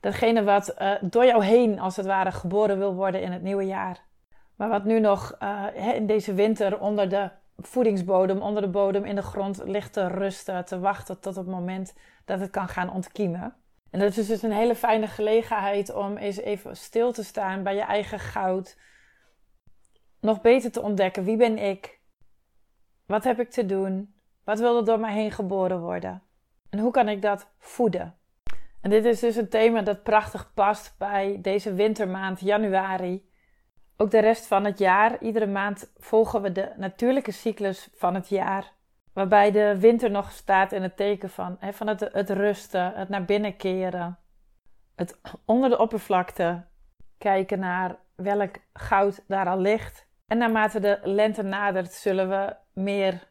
Datgene 0.00 0.44
wat 0.44 0.74
uh, 0.78 0.92
door 1.00 1.24
jou 1.24 1.44
heen, 1.44 1.80
als 1.80 1.96
het 1.96 2.06
ware, 2.06 2.32
geboren 2.32 2.78
wil 2.78 2.94
worden 2.94 3.22
in 3.22 3.32
het 3.32 3.42
nieuwe 3.42 3.66
jaar. 3.66 4.06
Maar 4.56 4.68
wat 4.68 4.84
nu 4.84 5.00
nog 5.00 5.36
uh, 5.42 5.94
in 5.94 6.06
deze 6.06 6.34
winter 6.34 6.80
onder 6.80 7.08
de 7.08 7.30
voedingsbodem, 7.56 8.42
onder 8.42 8.62
de 8.62 8.68
bodem 8.68 9.04
in 9.04 9.14
de 9.14 9.22
grond 9.22 9.62
ligt 9.64 9.92
te 9.92 10.06
rusten, 10.06 10.64
te 10.64 10.78
wachten 10.78 11.20
tot 11.20 11.36
het 11.36 11.46
moment 11.46 11.94
dat 12.24 12.40
het 12.40 12.50
kan 12.50 12.68
gaan 12.68 12.92
ontkiemen. 12.92 13.54
En 13.90 13.98
dat 13.98 14.16
is 14.16 14.26
dus 14.26 14.42
een 14.42 14.52
hele 14.52 14.74
fijne 14.74 15.06
gelegenheid 15.06 15.94
om 15.94 16.16
eens 16.16 16.36
even 16.36 16.76
stil 16.76 17.12
te 17.12 17.24
staan 17.24 17.62
bij 17.62 17.74
je 17.74 17.80
eigen 17.80 18.18
goud. 18.18 18.78
Nog 20.20 20.40
beter 20.40 20.72
te 20.72 20.82
ontdekken 20.82 21.24
wie 21.24 21.36
ben 21.36 21.58
ik? 21.58 22.00
Wat 23.06 23.24
heb 23.24 23.40
ik 23.40 23.50
te 23.50 23.66
doen? 23.66 24.14
Wat 24.44 24.58
wil 24.58 24.76
er 24.76 24.84
door 24.84 25.00
mij 25.00 25.12
heen 25.12 25.32
geboren 25.32 25.80
worden? 25.80 26.22
En 26.70 26.78
hoe 26.78 26.90
kan 26.90 27.08
ik 27.08 27.22
dat 27.22 27.50
voeden? 27.58 28.18
En 28.80 28.90
dit 28.90 29.04
is 29.04 29.20
dus 29.20 29.36
een 29.36 29.48
thema 29.48 29.82
dat 29.82 30.02
prachtig 30.02 30.54
past 30.54 30.94
bij 30.98 31.38
deze 31.42 31.74
wintermaand 31.74 32.40
januari. 32.40 33.30
Ook 33.96 34.10
de 34.10 34.18
rest 34.18 34.46
van 34.46 34.64
het 34.64 34.78
jaar. 34.78 35.22
Iedere 35.22 35.46
maand 35.46 35.92
volgen 35.96 36.42
we 36.42 36.52
de 36.52 36.72
natuurlijke 36.76 37.32
cyclus 37.32 37.88
van 37.94 38.14
het 38.14 38.28
jaar. 38.28 38.72
Waarbij 39.18 39.50
de 39.50 39.78
winter 39.78 40.10
nog 40.10 40.32
staat 40.32 40.72
in 40.72 40.82
het 40.82 40.96
teken 40.96 41.30
van, 41.30 41.56
hè, 41.60 41.72
van 41.72 41.86
het, 41.86 42.08
het 42.12 42.30
rusten, 42.30 42.92
het 42.94 43.08
naar 43.08 43.24
binnen 43.24 43.56
keren. 43.56 44.18
Het 44.94 45.20
onder 45.44 45.70
de 45.70 45.78
oppervlakte 45.78 46.64
kijken 47.18 47.58
naar 47.58 47.96
welk 48.14 48.56
goud 48.72 49.24
daar 49.26 49.46
al 49.46 49.58
ligt. 49.58 50.06
En 50.26 50.38
naarmate 50.38 50.80
de 50.80 50.98
lente 51.02 51.42
nadert, 51.42 51.92
zullen 51.92 52.28
we 52.28 52.56
meer 52.72 53.28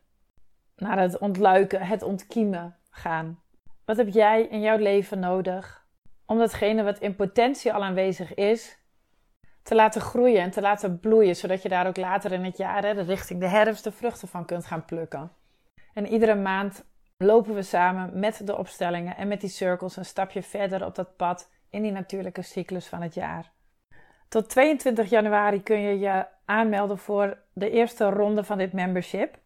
naar 0.75 1.00
het 1.00 1.17
ontluiken, 1.17 1.82
het 1.82 2.03
ontkiemen 2.03 2.75
gaan. 2.89 3.41
Wat 3.86 3.98
heb 3.98 4.10
jij 4.10 4.41
in 4.41 4.62
jouw 4.62 4.77
leven 4.77 5.20
nodig 5.20 5.86
om 6.25 6.38
datgene 6.38 6.84
wat 6.84 7.00
in 7.00 7.15
potentie 7.15 7.74
al 7.74 7.84
aanwezig 7.84 8.34
is, 8.34 8.77
te 9.63 9.75
laten 9.75 10.01
groeien 10.01 10.41
en 10.41 10.51
te 10.51 10.62
laten 10.62 11.00
bloeien, 11.00 11.36
zodat 11.36 11.62
je 11.62 11.70
daar 11.70 11.88
ook 11.88 11.98
later 11.98 12.32
in 12.32 12.44
het 12.44 12.58
jaar, 12.58 12.84
hè, 12.84 12.91
richting 12.91 13.39
de 13.39 13.48
herfst, 13.48 13.84
de 13.84 13.91
vruchten 13.91 14.27
van 14.27 14.46
kunt 14.46 14.65
gaan 14.65 14.86
plukken? 14.86 15.32
En 15.98 16.08
iedere 16.08 16.36
maand 16.36 16.86
lopen 17.18 17.56
we 17.56 17.62
samen 17.62 18.20
met 18.20 18.48
de 18.48 18.58
opstellingen 18.58 19.18
en 19.18 19.27
met 19.27 19.42
die 19.42 19.50
cirkels 19.50 19.98
een 19.98 20.06
stapje 20.06 20.44
verder 20.44 20.86
op 20.86 20.96
dat 20.96 21.16
pad 21.16 21.50
in 21.70 21.82
die 21.82 21.92
natuurlijke 21.92 22.42
cyclus 22.42 22.88
van 22.88 23.01
het 23.01 23.13
jaar. 23.13 23.51
Tot 24.27 24.50
22 24.50 25.10
januari 25.10 25.63
kun 25.63 25.80
je 25.80 26.00
je 26.00 26.25
aanmelden 26.46 26.98
voor 26.98 27.38
de 27.54 27.70
eerste 27.70 28.10
ronde 28.10 28.44
van 28.44 28.58
dit 28.58 28.74
membership. 28.74 29.39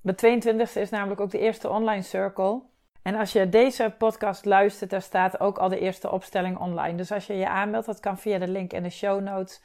De 0.00 0.12
22e 0.12 0.72
is 0.80 0.90
namelijk 0.90 1.20
ook 1.20 1.30
de 1.30 1.38
eerste 1.38 1.68
online 1.68 2.02
circle. 2.02 2.62
En 3.02 3.14
als 3.14 3.32
je 3.32 3.48
deze 3.48 3.94
podcast 3.98 4.44
luistert, 4.44 4.90
daar 4.90 5.02
staat 5.02 5.40
ook 5.40 5.58
al 5.58 5.68
de 5.68 5.78
eerste 5.78 6.10
opstelling 6.10 6.58
online. 6.58 6.96
Dus 6.96 7.12
als 7.12 7.26
je 7.26 7.34
je 7.34 7.48
aanmeldt, 7.48 7.86
dat 7.86 8.00
kan 8.00 8.18
via 8.18 8.38
de 8.38 8.48
link 8.48 8.72
in 8.72 8.82
de 8.82 8.90
show 8.90 9.20
notes. 9.20 9.62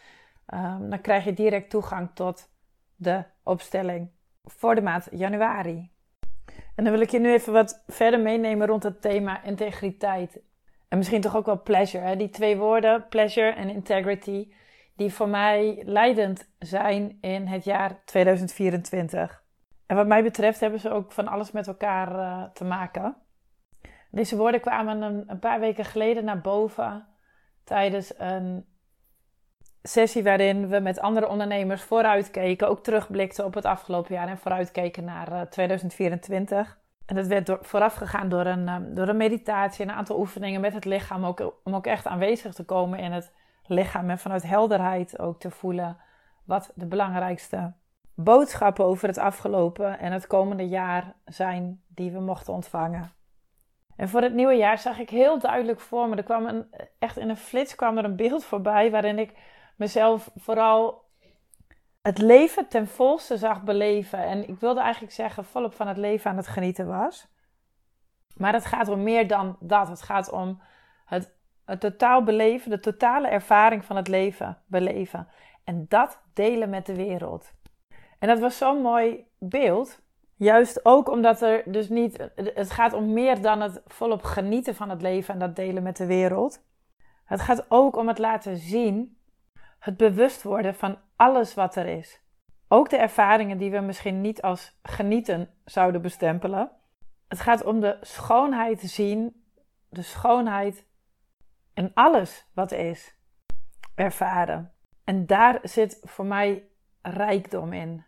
Um, 0.53 0.89
dan 0.89 1.01
krijg 1.01 1.23
je 1.23 1.33
direct 1.33 1.69
toegang 1.69 2.09
tot 2.13 2.49
de 2.95 3.23
opstelling 3.43 4.09
voor 4.43 4.75
de 4.75 4.81
maand 4.81 5.07
januari. 5.11 5.92
En 6.75 6.83
dan 6.83 6.93
wil 6.93 7.01
ik 7.01 7.09
je 7.09 7.19
nu 7.19 7.31
even 7.33 7.53
wat 7.53 7.83
verder 7.87 8.19
meenemen 8.19 8.67
rond 8.67 8.83
het 8.83 9.01
thema 9.01 9.43
integriteit. 9.43 10.41
En 10.87 10.97
misschien 10.97 11.21
toch 11.21 11.35
ook 11.35 11.45
wel 11.45 11.61
pleasure. 11.61 12.05
Hè? 12.05 12.15
Die 12.15 12.29
twee 12.29 12.57
woorden, 12.57 13.07
pleasure 13.07 13.49
en 13.49 13.69
integrity, 13.69 14.53
die 14.95 15.13
voor 15.13 15.29
mij 15.29 15.81
leidend 15.85 16.49
zijn 16.59 17.17
in 17.21 17.47
het 17.47 17.63
jaar 17.63 18.01
2024. 18.05 19.43
En 19.85 19.95
wat 19.95 20.07
mij 20.07 20.23
betreft 20.23 20.59
hebben 20.59 20.79
ze 20.79 20.89
ook 20.89 21.11
van 21.11 21.27
alles 21.27 21.51
met 21.51 21.67
elkaar 21.67 22.15
uh, 22.15 22.43
te 22.53 22.63
maken. 22.63 23.15
Deze 24.11 24.37
woorden 24.37 24.61
kwamen 24.61 25.01
een, 25.01 25.23
een, 25.27 25.39
paar 25.39 25.59
weken 25.59 25.85
geleden 25.85 26.25
naar 26.25 26.41
boven 26.41 27.07
tijdens 27.63 28.13
een 28.19 28.65
sessie 29.83 30.23
waarin 30.23 30.67
we 30.67 30.79
met 30.79 30.99
andere 30.99 31.27
ondernemers 31.29 31.81
vooruitkeken, 31.81 32.67
ook 32.69 32.83
terugblikten 32.83 33.45
op 33.45 33.53
het 33.53 33.65
afgelopen 33.65 34.15
jaar 34.15 34.27
en 34.27 34.37
vooruitkeken 34.37 35.03
naar 35.03 35.49
2024. 35.49 36.57
Eh, 36.57 36.73
en 37.05 37.15
dat 37.15 37.27
werd 37.27 37.45
door, 37.45 37.57
vooraf 37.61 37.93
gegaan 37.93 38.29
door 38.29 38.45
een, 38.45 38.67
ehm, 38.67 38.93
door 38.93 39.07
een 39.07 39.17
meditatie, 39.17 39.85
een 39.85 39.91
aantal 39.91 40.19
oefeningen 40.19 40.61
met 40.61 40.73
het 40.73 40.85
lichaam, 40.85 41.25
ook, 41.25 41.59
om 41.63 41.75
ook 41.75 41.85
echt 41.85 42.07
aanwezig 42.07 42.53
te 42.53 42.65
komen 42.65 42.99
in 42.99 43.11
het 43.11 43.33
lichaam 43.65 44.09
en 44.09 44.19
vanuit 44.19 44.43
helderheid 44.43 45.19
ook 45.19 45.39
te 45.39 45.51
voelen 45.51 45.97
wat 46.45 46.71
de 46.75 46.85
belangrijkste 46.85 47.73
boodschappen 48.15 48.85
over 48.85 49.07
het 49.07 49.17
afgelopen 49.17 49.99
en 49.99 50.11
het 50.11 50.27
komende 50.27 50.67
jaar 50.67 51.13
zijn 51.25 51.81
die 51.87 52.11
we 52.11 52.19
mochten 52.19 52.53
ontvangen. 52.53 53.11
En 53.95 54.09
voor 54.09 54.21
het 54.21 54.33
nieuwe 54.33 54.53
jaar 54.53 54.77
zag 54.77 54.99
ik 54.99 55.09
heel 55.09 55.39
duidelijk 55.39 55.79
voor 55.79 56.09
me, 56.09 56.15
er 56.15 56.23
kwam 56.23 56.45
een, 56.45 56.65
echt 56.99 57.17
in 57.17 57.29
een 57.29 57.37
flits 57.37 57.75
kwam 57.75 57.97
er 57.97 58.03
een 58.03 58.15
beeld 58.15 58.45
voorbij 58.45 58.91
waarin 58.91 59.19
ik 59.19 59.33
mezelf 59.75 60.31
vooral 60.35 61.03
het 62.01 62.17
leven 62.17 62.67
ten 62.67 62.87
volste 62.87 63.37
zag 63.37 63.63
beleven. 63.63 64.19
En 64.19 64.47
ik 64.49 64.59
wilde 64.59 64.79
eigenlijk 64.79 65.13
zeggen, 65.13 65.45
volop 65.45 65.73
van 65.73 65.87
het 65.87 65.97
leven 65.97 66.31
aan 66.31 66.37
het 66.37 66.47
genieten 66.47 66.87
was. 66.87 67.27
Maar 68.35 68.53
het 68.53 68.65
gaat 68.65 68.87
om 68.87 69.03
meer 69.03 69.27
dan 69.27 69.57
dat. 69.59 69.87
Het 69.87 70.01
gaat 70.01 70.31
om 70.31 70.61
het, 71.05 71.35
het 71.65 71.79
totaal 71.79 72.23
beleven, 72.23 72.69
de 72.69 72.79
totale 72.79 73.27
ervaring 73.27 73.85
van 73.85 73.95
het 73.95 74.07
leven 74.07 74.57
beleven. 74.65 75.27
En 75.63 75.85
dat 75.89 76.21
delen 76.33 76.69
met 76.69 76.85
de 76.85 76.95
wereld. 76.95 77.53
En 78.19 78.27
dat 78.27 78.39
was 78.39 78.57
zo'n 78.57 78.81
mooi 78.81 79.27
beeld. 79.39 80.01
Juist 80.35 80.85
ook 80.85 81.09
omdat 81.09 81.41
er 81.41 81.63
dus 81.65 81.89
niet. 81.89 82.29
Het 82.35 82.71
gaat 82.71 82.93
om 82.93 83.13
meer 83.13 83.41
dan 83.41 83.61
het 83.61 83.81
volop 83.85 84.23
genieten 84.23 84.75
van 84.75 84.89
het 84.89 85.01
leven 85.01 85.33
en 85.33 85.39
dat 85.39 85.55
delen 85.55 85.83
met 85.83 85.97
de 85.97 86.05
wereld. 86.05 86.63
Het 87.25 87.41
gaat 87.41 87.65
ook 87.69 87.95
om 87.95 88.07
het 88.07 88.17
laten 88.17 88.57
zien 88.57 89.17
het 89.83 89.97
bewust 89.97 90.43
worden 90.43 90.75
van 90.75 90.97
alles 91.15 91.53
wat 91.53 91.75
er 91.75 91.85
is. 91.85 92.21
Ook 92.67 92.89
de 92.89 92.97
ervaringen 92.97 93.57
die 93.57 93.71
we 93.71 93.79
misschien 93.79 94.21
niet 94.21 94.41
als 94.41 94.79
genieten 94.83 95.49
zouden 95.65 96.01
bestempelen. 96.01 96.71
Het 97.27 97.39
gaat 97.39 97.63
om 97.63 97.79
de 97.79 97.97
schoonheid 98.01 98.79
zien, 98.79 99.43
de 99.89 100.01
schoonheid 100.01 100.85
in 101.73 101.91
alles 101.93 102.45
wat 102.53 102.71
is, 102.71 103.15
ervaren. 103.95 104.71
En 105.03 105.25
daar 105.25 105.59
zit 105.63 105.99
voor 106.01 106.25
mij 106.25 106.67
rijkdom 107.01 107.73
in. 107.73 108.05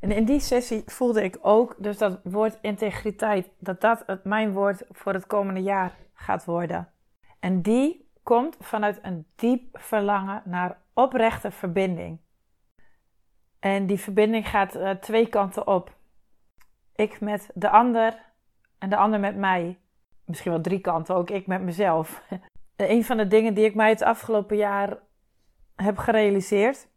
En 0.00 0.10
in 0.10 0.24
die 0.24 0.40
sessie 0.40 0.82
voelde 0.86 1.22
ik 1.22 1.38
ook 1.40 1.74
dus 1.78 1.98
dat 1.98 2.20
woord 2.24 2.58
integriteit, 2.60 3.50
dat 3.58 3.80
dat 3.80 4.24
mijn 4.24 4.52
woord 4.52 4.84
voor 4.90 5.12
het 5.12 5.26
komende 5.26 5.62
jaar 5.62 5.96
gaat 6.14 6.44
worden. 6.44 6.92
En 7.40 7.62
die 7.62 8.01
komt 8.22 8.56
vanuit 8.60 8.98
een 9.02 9.26
diep 9.34 9.78
verlangen 9.78 10.42
naar 10.44 10.78
oprechte 10.94 11.50
verbinding. 11.50 12.20
En 13.58 13.86
die 13.86 14.00
verbinding 14.00 14.48
gaat 14.48 14.76
uh, 14.76 14.90
twee 14.90 15.28
kanten 15.28 15.66
op. 15.66 15.96
Ik 16.94 17.20
met 17.20 17.50
de 17.54 17.70
ander 17.70 18.32
en 18.78 18.90
de 18.90 18.96
ander 18.96 19.20
met 19.20 19.36
mij. 19.36 19.78
Misschien 20.24 20.52
wel 20.52 20.60
drie 20.60 20.80
kanten, 20.80 21.14
ook 21.14 21.30
ik 21.30 21.46
met 21.46 21.62
mezelf. 21.62 22.22
een 22.76 23.04
van 23.04 23.16
de 23.16 23.26
dingen 23.26 23.54
die 23.54 23.64
ik 23.64 23.74
mij 23.74 23.88
het 23.88 24.02
afgelopen 24.02 24.56
jaar 24.56 24.98
heb 25.76 25.98
gerealiseerd, 25.98 26.88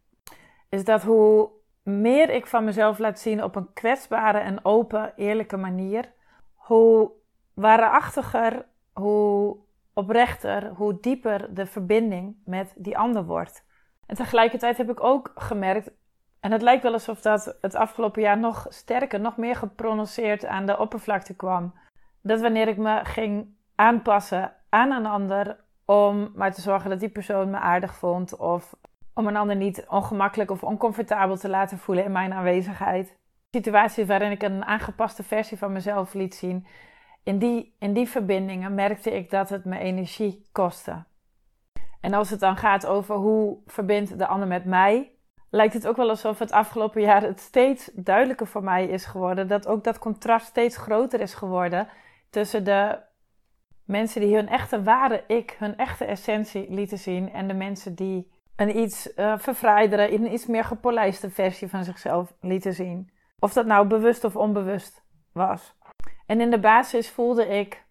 is 0.68 0.84
dat 0.84 1.02
hoe 1.02 1.50
meer 1.82 2.30
ik 2.30 2.46
van 2.46 2.64
mezelf 2.64 2.98
laat 2.98 3.18
zien 3.18 3.42
op 3.42 3.56
een 3.56 3.72
kwetsbare 3.72 4.38
en 4.38 4.64
open, 4.64 5.12
eerlijke 5.16 5.56
manier, 5.56 6.12
hoe 6.54 7.10
waarachtiger, 7.54 8.66
hoe 8.92 9.56
oprechter, 9.98 10.68
hoe 10.68 11.00
dieper 11.00 11.54
de 11.54 11.66
verbinding 11.66 12.36
met 12.44 12.72
die 12.76 12.98
ander 12.98 13.24
wordt. 13.24 13.64
En 14.06 14.16
tegelijkertijd 14.16 14.76
heb 14.76 14.90
ik 14.90 15.04
ook 15.04 15.32
gemerkt, 15.34 15.90
en 16.40 16.52
het 16.52 16.62
lijkt 16.62 16.82
wel 16.82 16.92
alsof 16.92 17.20
dat 17.20 17.56
het 17.60 17.74
afgelopen 17.74 18.22
jaar 18.22 18.38
nog 18.38 18.66
sterker, 18.68 19.20
nog 19.20 19.36
meer 19.36 19.56
geprononceerd 19.56 20.46
aan 20.46 20.66
de 20.66 20.78
oppervlakte 20.78 21.36
kwam. 21.36 21.74
Dat 22.22 22.40
wanneer 22.40 22.68
ik 22.68 22.76
me 22.76 23.00
ging 23.02 23.54
aanpassen 23.74 24.52
aan 24.68 24.90
een 24.90 25.06
ander 25.06 25.64
om 25.84 26.32
maar 26.34 26.52
te 26.52 26.60
zorgen 26.60 26.90
dat 26.90 27.00
die 27.00 27.08
persoon 27.08 27.50
me 27.50 27.58
aardig 27.58 27.94
vond 27.94 28.36
of 28.36 28.74
om 29.14 29.26
een 29.26 29.36
ander 29.36 29.56
niet 29.56 29.84
ongemakkelijk 29.88 30.50
of 30.50 30.64
oncomfortabel 30.64 31.36
te 31.36 31.48
laten 31.48 31.78
voelen 31.78 32.04
in 32.04 32.12
mijn 32.12 32.32
aanwezigheid. 32.32 33.16
Situaties 33.50 34.06
waarin 34.06 34.30
ik 34.30 34.42
een 34.42 34.64
aangepaste 34.64 35.22
versie 35.22 35.58
van 35.58 35.72
mezelf 35.72 36.14
liet 36.14 36.34
zien, 36.34 36.66
in 37.26 37.38
die, 37.38 37.74
in 37.78 37.92
die 37.92 38.08
verbindingen 38.08 38.74
merkte 38.74 39.10
ik 39.10 39.30
dat 39.30 39.48
het 39.48 39.64
me 39.64 39.78
energie 39.78 40.46
kostte. 40.52 41.04
En 42.00 42.14
als 42.14 42.30
het 42.30 42.40
dan 42.40 42.56
gaat 42.56 42.86
over 42.86 43.14
hoe 43.14 43.58
verbindt 43.66 44.18
de 44.18 44.26
ander 44.26 44.48
met 44.48 44.64
mij, 44.64 45.10
lijkt 45.50 45.74
het 45.74 45.86
ook 45.86 45.96
wel 45.96 46.08
alsof 46.08 46.38
het 46.38 46.52
afgelopen 46.52 47.00
jaar 47.00 47.22
het 47.22 47.40
steeds 47.40 47.90
duidelijker 47.94 48.46
voor 48.46 48.62
mij 48.62 48.86
is 48.86 49.04
geworden. 49.04 49.48
Dat 49.48 49.66
ook 49.66 49.84
dat 49.84 49.98
contrast 49.98 50.46
steeds 50.46 50.76
groter 50.76 51.20
is 51.20 51.34
geworden 51.34 51.88
tussen 52.30 52.64
de 52.64 52.98
mensen 53.84 54.20
die 54.20 54.34
hun 54.34 54.48
echte 54.48 54.82
ware 54.82 55.24
ik, 55.26 55.56
hun 55.58 55.76
echte 55.76 56.04
essentie 56.04 56.66
lieten 56.70 56.98
zien. 56.98 57.32
En 57.32 57.48
de 57.48 57.54
mensen 57.54 57.94
die 57.94 58.32
een 58.56 58.78
iets 58.78 59.16
uh, 59.16 59.38
verfraaidere, 59.38 60.12
een 60.12 60.32
iets 60.32 60.46
meer 60.46 60.64
gepolijste 60.64 61.30
versie 61.30 61.68
van 61.68 61.84
zichzelf 61.84 62.34
lieten 62.40 62.72
zien. 62.72 63.10
Of 63.38 63.52
dat 63.52 63.66
nou 63.66 63.86
bewust 63.86 64.24
of 64.24 64.36
onbewust 64.36 65.04
was. 65.32 65.74
En 66.26 66.40
in 66.40 66.50
de 66.50 66.60
basis 66.60 67.10
voelde 67.10 67.46
ik 67.46 67.84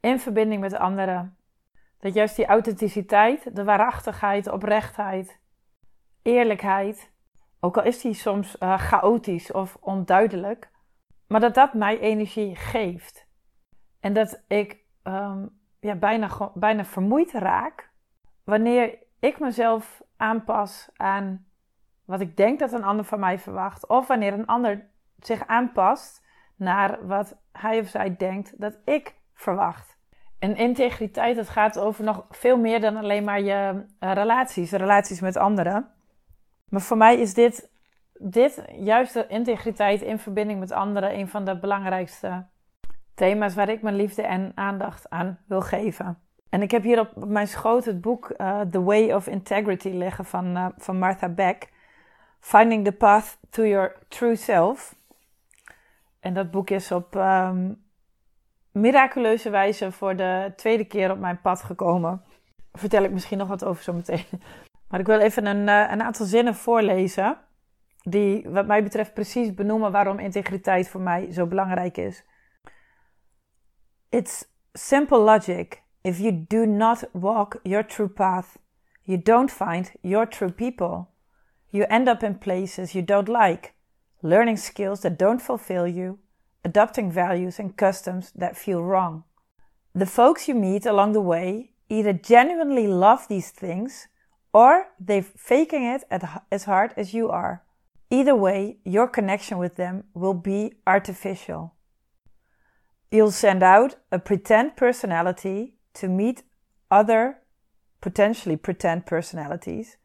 in 0.00 0.18
verbinding 0.18 0.60
met 0.60 0.74
anderen 0.74 1.36
dat 1.98 2.14
juist 2.14 2.36
die 2.36 2.46
authenticiteit, 2.46 3.56
de 3.56 3.64
waarachtigheid, 3.64 4.48
oprechtheid, 4.48 5.38
eerlijkheid, 6.22 7.12
ook 7.60 7.76
al 7.76 7.84
is 7.84 8.00
die 8.00 8.14
soms 8.14 8.56
uh, 8.60 8.78
chaotisch 8.78 9.52
of 9.52 9.76
onduidelijk, 9.80 10.70
maar 11.26 11.40
dat 11.40 11.54
dat 11.54 11.74
mij 11.74 11.98
energie 11.98 12.56
geeft. 12.56 13.26
En 14.00 14.12
dat 14.12 14.42
ik 14.48 14.84
um, 15.02 15.60
ja, 15.80 15.94
bijna, 15.94 16.50
bijna 16.54 16.84
vermoeid 16.84 17.32
raak 17.32 17.90
wanneer 18.44 18.98
ik 19.18 19.38
mezelf 19.38 20.02
aanpas 20.16 20.90
aan 20.96 21.46
wat 22.04 22.20
ik 22.20 22.36
denk 22.36 22.58
dat 22.58 22.72
een 22.72 22.84
ander 22.84 23.04
van 23.04 23.20
mij 23.20 23.38
verwacht, 23.38 23.86
of 23.86 24.06
wanneer 24.06 24.32
een 24.32 24.46
ander 24.46 24.88
zich 25.18 25.46
aanpast 25.46 26.26
naar 26.56 27.06
wat 27.06 27.39
hij 27.52 27.80
of 27.80 27.88
zij 27.88 28.16
denkt 28.16 28.60
dat 28.60 28.78
ik 28.84 29.14
verwacht. 29.34 29.98
En 30.38 30.56
integriteit, 30.56 31.36
dat 31.36 31.48
gaat 31.48 31.78
over 31.78 32.04
nog 32.04 32.26
veel 32.30 32.58
meer 32.58 32.80
dan 32.80 32.96
alleen 32.96 33.24
maar 33.24 33.40
je 33.40 33.84
uh, 34.00 34.12
relaties, 34.12 34.70
relaties 34.70 35.20
met 35.20 35.36
anderen. 35.36 35.88
Maar 36.68 36.80
voor 36.80 36.96
mij 36.96 37.20
is 37.20 37.34
dit, 37.34 37.70
dit, 38.18 38.64
juist 38.72 39.14
de 39.14 39.26
integriteit 39.26 40.02
in 40.02 40.18
verbinding 40.18 40.60
met 40.60 40.72
anderen, 40.72 41.18
een 41.18 41.28
van 41.28 41.44
de 41.44 41.58
belangrijkste 41.58 42.46
thema's 43.14 43.54
waar 43.54 43.68
ik 43.68 43.82
mijn 43.82 43.96
liefde 43.96 44.22
en 44.22 44.52
aandacht 44.54 45.10
aan 45.10 45.38
wil 45.46 45.60
geven. 45.60 46.18
En 46.48 46.62
ik 46.62 46.70
heb 46.70 46.82
hier 46.82 47.00
op 47.00 47.24
mijn 47.28 47.48
schoot 47.48 47.84
het 47.84 48.00
boek 48.00 48.34
uh, 48.36 48.60
The 48.60 48.82
Way 48.82 49.12
of 49.12 49.26
Integrity 49.26 49.88
liggen 49.88 50.24
van, 50.24 50.56
uh, 50.56 50.66
van 50.76 50.98
Martha 50.98 51.28
Beck. 51.28 51.68
Finding 52.40 52.84
the 52.84 52.92
Path 52.92 53.38
to 53.50 53.66
Your 53.66 53.96
True 54.08 54.36
Self. 54.36 54.94
En 56.20 56.34
dat 56.34 56.50
boek 56.50 56.70
is 56.70 56.92
op 56.92 57.14
um, 57.14 57.82
miraculeuze 58.72 59.50
wijze 59.50 59.92
voor 59.92 60.16
de 60.16 60.52
tweede 60.56 60.84
keer 60.84 61.10
op 61.10 61.18
mijn 61.18 61.40
pad 61.40 61.62
gekomen. 61.62 62.22
vertel 62.72 63.02
ik 63.02 63.10
misschien 63.10 63.38
nog 63.38 63.48
wat 63.48 63.64
over 63.64 63.82
zo 63.82 63.92
meteen. 63.92 64.24
Maar 64.88 65.00
ik 65.00 65.06
wil 65.06 65.18
even 65.18 65.46
een, 65.46 65.68
uh, 65.68 65.90
een 65.90 66.02
aantal 66.02 66.26
zinnen 66.26 66.54
voorlezen. 66.54 67.38
Die, 68.02 68.48
wat 68.48 68.66
mij 68.66 68.82
betreft, 68.82 69.14
precies 69.14 69.54
benoemen 69.54 69.92
waarom 69.92 70.18
integriteit 70.18 70.88
voor 70.88 71.00
mij 71.00 71.32
zo 71.32 71.46
belangrijk 71.46 71.96
is. 71.96 72.24
It's 74.08 74.48
simple 74.72 75.18
logic. 75.18 75.82
If 76.00 76.18
you 76.18 76.44
do 76.48 76.64
not 76.64 77.08
walk 77.12 77.58
your 77.62 77.86
true 77.86 78.08
path, 78.08 78.58
you 79.02 79.22
don't 79.22 79.50
find 79.50 79.92
your 80.00 80.28
true 80.28 80.52
people. 80.52 81.06
You 81.66 81.84
end 81.84 82.08
up 82.08 82.22
in 82.22 82.38
places 82.38 82.92
you 82.92 83.04
don't 83.04 83.28
like, 83.28 83.72
learning 84.22 84.56
skills 84.56 85.00
that 85.00 85.18
don't 85.18 85.42
fulfill 85.42 85.86
you, 85.86 86.18
adopting 86.64 87.10
values 87.10 87.58
and 87.58 87.76
customs 87.76 88.32
that 88.34 88.56
feel 88.56 88.82
wrong. 88.82 89.24
The 89.94 90.06
folks 90.06 90.48
you 90.48 90.54
meet 90.54 90.86
along 90.86 91.12
the 91.12 91.20
way 91.20 91.72
either 91.88 92.12
genuinely 92.12 92.86
love 92.86 93.26
these 93.28 93.50
things 93.50 94.08
or 94.52 94.86
they're 94.98 95.22
faking 95.22 95.84
it 95.84 96.04
as 96.50 96.64
hard 96.64 96.92
as 96.96 97.14
you 97.14 97.28
are. 97.28 97.62
Either 98.10 98.34
way, 98.34 98.78
your 98.84 99.06
connection 99.06 99.58
with 99.58 99.76
them 99.76 100.04
will 100.14 100.34
be 100.34 100.72
artificial. 100.86 101.74
You'll 103.10 103.30
send 103.30 103.62
out 103.62 103.96
a 104.12 104.18
pretend 104.18 104.76
personality 104.76 105.74
to 105.94 106.08
meet 106.08 106.42
other 106.90 107.38
potentially 108.00 108.56
pretend 108.56 109.06
personalities 109.06 109.96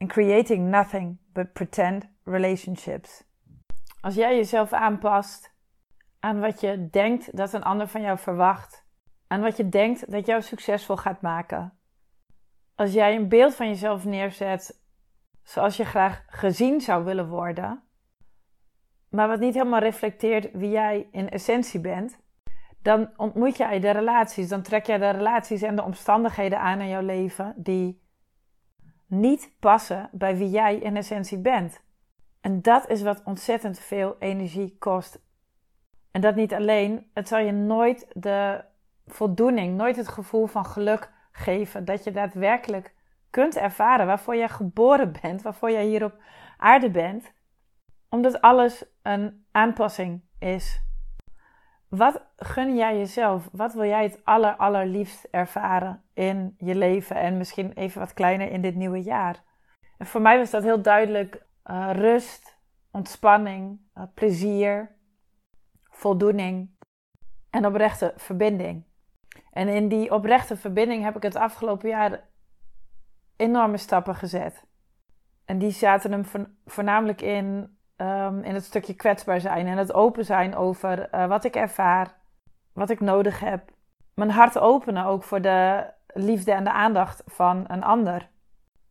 and 0.00 0.08
creating 0.08 0.70
nothing 0.70 1.18
but 1.34 1.54
pretend 1.54 2.08
relationships. 2.24 3.24
Als 4.04 4.14
jij 4.14 4.36
jezelf 4.36 4.72
aanpast 4.72 5.54
aan 6.20 6.40
wat 6.40 6.60
je 6.60 6.88
denkt 6.90 7.36
dat 7.36 7.52
een 7.52 7.62
ander 7.62 7.88
van 7.88 8.00
jou 8.00 8.18
verwacht, 8.18 8.86
aan 9.26 9.40
wat 9.40 9.56
je 9.56 9.68
denkt 9.68 10.10
dat 10.10 10.26
jou 10.26 10.42
succesvol 10.42 10.96
gaat 10.96 11.20
maken. 11.20 11.78
Als 12.74 12.92
jij 12.92 13.16
een 13.16 13.28
beeld 13.28 13.54
van 13.54 13.68
jezelf 13.68 14.04
neerzet 14.04 14.82
zoals 15.42 15.76
je 15.76 15.84
graag 15.84 16.24
gezien 16.26 16.80
zou 16.80 17.04
willen 17.04 17.28
worden, 17.28 17.82
maar 19.08 19.28
wat 19.28 19.40
niet 19.40 19.54
helemaal 19.54 19.80
reflecteert 19.80 20.50
wie 20.52 20.70
jij 20.70 21.08
in 21.10 21.30
essentie 21.30 21.80
bent, 21.80 22.18
dan 22.82 23.12
ontmoet 23.16 23.56
jij 23.56 23.80
de 23.80 23.90
relaties, 23.90 24.48
dan 24.48 24.62
trek 24.62 24.86
jij 24.86 24.98
de 24.98 25.10
relaties 25.10 25.62
en 25.62 25.76
de 25.76 25.82
omstandigheden 25.82 26.60
aan 26.60 26.80
in 26.80 26.88
jouw 26.88 27.02
leven 27.02 27.54
die 27.56 28.02
niet 29.06 29.56
passen 29.60 30.08
bij 30.12 30.36
wie 30.36 30.50
jij 30.50 30.76
in 30.76 30.96
essentie 30.96 31.38
bent. 31.38 31.82
En 32.44 32.62
dat 32.62 32.88
is 32.88 33.02
wat 33.02 33.22
ontzettend 33.24 33.78
veel 33.78 34.16
energie 34.18 34.76
kost. 34.78 35.18
En 36.10 36.20
dat 36.20 36.34
niet 36.34 36.54
alleen, 36.54 37.10
het 37.12 37.28
zal 37.28 37.38
je 37.38 37.52
nooit 37.52 38.06
de 38.12 38.64
voldoening, 39.06 39.76
nooit 39.76 39.96
het 39.96 40.08
gevoel 40.08 40.46
van 40.46 40.66
geluk 40.66 41.12
geven 41.32 41.84
dat 41.84 42.04
je 42.04 42.10
daadwerkelijk 42.10 42.94
kunt 43.30 43.56
ervaren 43.56 44.06
waarvoor 44.06 44.34
je 44.34 44.48
geboren 44.48 45.12
bent, 45.22 45.42
waarvoor 45.42 45.70
je 45.70 45.78
hier 45.78 46.04
op 46.04 46.18
aarde 46.56 46.90
bent, 46.90 47.32
omdat 48.08 48.40
alles 48.40 48.84
een 49.02 49.46
aanpassing 49.50 50.22
is 50.38 50.82
wat 51.96 52.22
gun 52.36 52.76
jij 52.76 52.98
jezelf? 52.98 53.48
Wat 53.52 53.74
wil 53.74 53.84
jij 53.84 54.02
het 54.02 54.20
aller, 54.24 54.56
allerliefst 54.56 55.28
ervaren 55.30 56.02
in 56.14 56.54
je 56.58 56.74
leven 56.74 57.16
en 57.16 57.36
misschien 57.36 57.72
even 57.72 58.00
wat 58.00 58.14
kleiner 58.14 58.50
in 58.50 58.60
dit 58.60 58.74
nieuwe 58.74 59.02
jaar? 59.02 59.42
En 59.98 60.06
voor 60.06 60.20
mij 60.20 60.38
was 60.38 60.50
dat 60.50 60.62
heel 60.62 60.82
duidelijk 60.82 61.46
uh, 61.70 61.90
rust, 61.92 62.58
ontspanning, 62.90 63.80
uh, 63.94 64.04
plezier, 64.14 64.96
voldoening 65.90 66.70
en 67.50 67.66
oprechte 67.66 68.12
verbinding. 68.16 68.84
En 69.50 69.68
in 69.68 69.88
die 69.88 70.12
oprechte 70.12 70.56
verbinding 70.56 71.02
heb 71.02 71.16
ik 71.16 71.22
het 71.22 71.36
afgelopen 71.36 71.88
jaar 71.88 72.20
enorme 73.36 73.76
stappen 73.76 74.14
gezet. 74.14 74.64
En 75.44 75.58
die 75.58 75.70
zaten 75.70 76.12
hem 76.12 76.24
voornamelijk 76.64 77.20
in 77.20 77.76
um, 77.96 78.42
in 78.42 78.54
het 78.54 78.64
stukje 78.64 78.94
kwetsbaar 78.94 79.40
zijn 79.40 79.66
en 79.66 79.78
het 79.78 79.92
open 79.92 80.24
zijn 80.24 80.56
over 80.56 81.14
uh, 81.14 81.26
wat 81.26 81.44
ik 81.44 81.56
ervaar, 81.56 82.14
wat 82.72 82.90
ik 82.90 83.00
nodig 83.00 83.40
heb. 83.40 83.70
Mijn 84.14 84.30
hart 84.30 84.58
openen 84.58 85.04
ook 85.04 85.22
voor 85.22 85.40
de 85.40 85.90
liefde 86.06 86.52
en 86.52 86.64
de 86.64 86.72
aandacht 86.72 87.22
van 87.26 87.64
een 87.66 87.84
ander. 87.84 88.28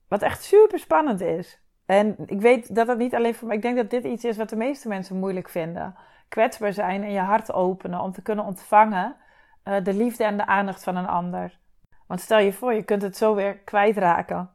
Wat 0.07 0.21
echt 0.21 0.43
super 0.43 0.79
spannend 0.79 1.21
is. 1.21 1.61
En 1.85 2.15
ik 2.25 2.41
weet 2.41 2.75
dat 2.75 2.87
dat 2.87 2.97
niet 2.97 3.15
alleen 3.15 3.35
voor 3.35 3.47
mij. 3.47 3.55
Ik 3.55 3.61
denk 3.61 3.75
dat 3.75 3.89
dit 3.89 4.03
iets 4.03 4.23
is 4.23 4.37
wat 4.37 4.49
de 4.49 4.55
meeste 4.55 4.87
mensen 4.87 5.19
moeilijk 5.19 5.49
vinden. 5.49 5.95
Kwetsbaar 6.27 6.73
zijn 6.73 7.03
en 7.03 7.11
je 7.11 7.19
hart 7.19 7.53
openen 7.53 7.99
om 7.99 8.11
te 8.11 8.21
kunnen 8.21 8.45
ontvangen 8.45 9.15
uh, 9.65 9.83
de 9.83 9.93
liefde 9.93 10.23
en 10.23 10.37
de 10.37 10.45
aandacht 10.45 10.83
van 10.83 10.95
een 10.95 11.07
ander. 11.07 11.59
Want 12.07 12.21
stel 12.21 12.39
je 12.39 12.53
voor, 12.53 12.73
je 12.73 12.83
kunt 12.83 13.01
het 13.01 13.17
zo 13.17 13.35
weer 13.35 13.57
kwijtraken. 13.57 14.49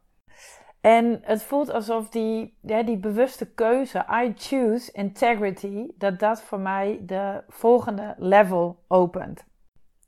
En 0.81 1.19
het 1.23 1.43
voelt 1.43 1.71
alsof 1.71 2.09
die, 2.09 2.57
ja, 2.61 2.83
die 2.83 2.97
bewuste 2.97 3.53
keuze, 3.53 4.05
I 4.23 4.33
choose 4.37 4.91
integrity, 4.91 5.87
dat 5.97 6.19
dat 6.19 6.41
voor 6.41 6.59
mij 6.59 6.99
de 7.01 7.43
volgende 7.47 8.15
level 8.17 8.83
opent. 8.87 9.45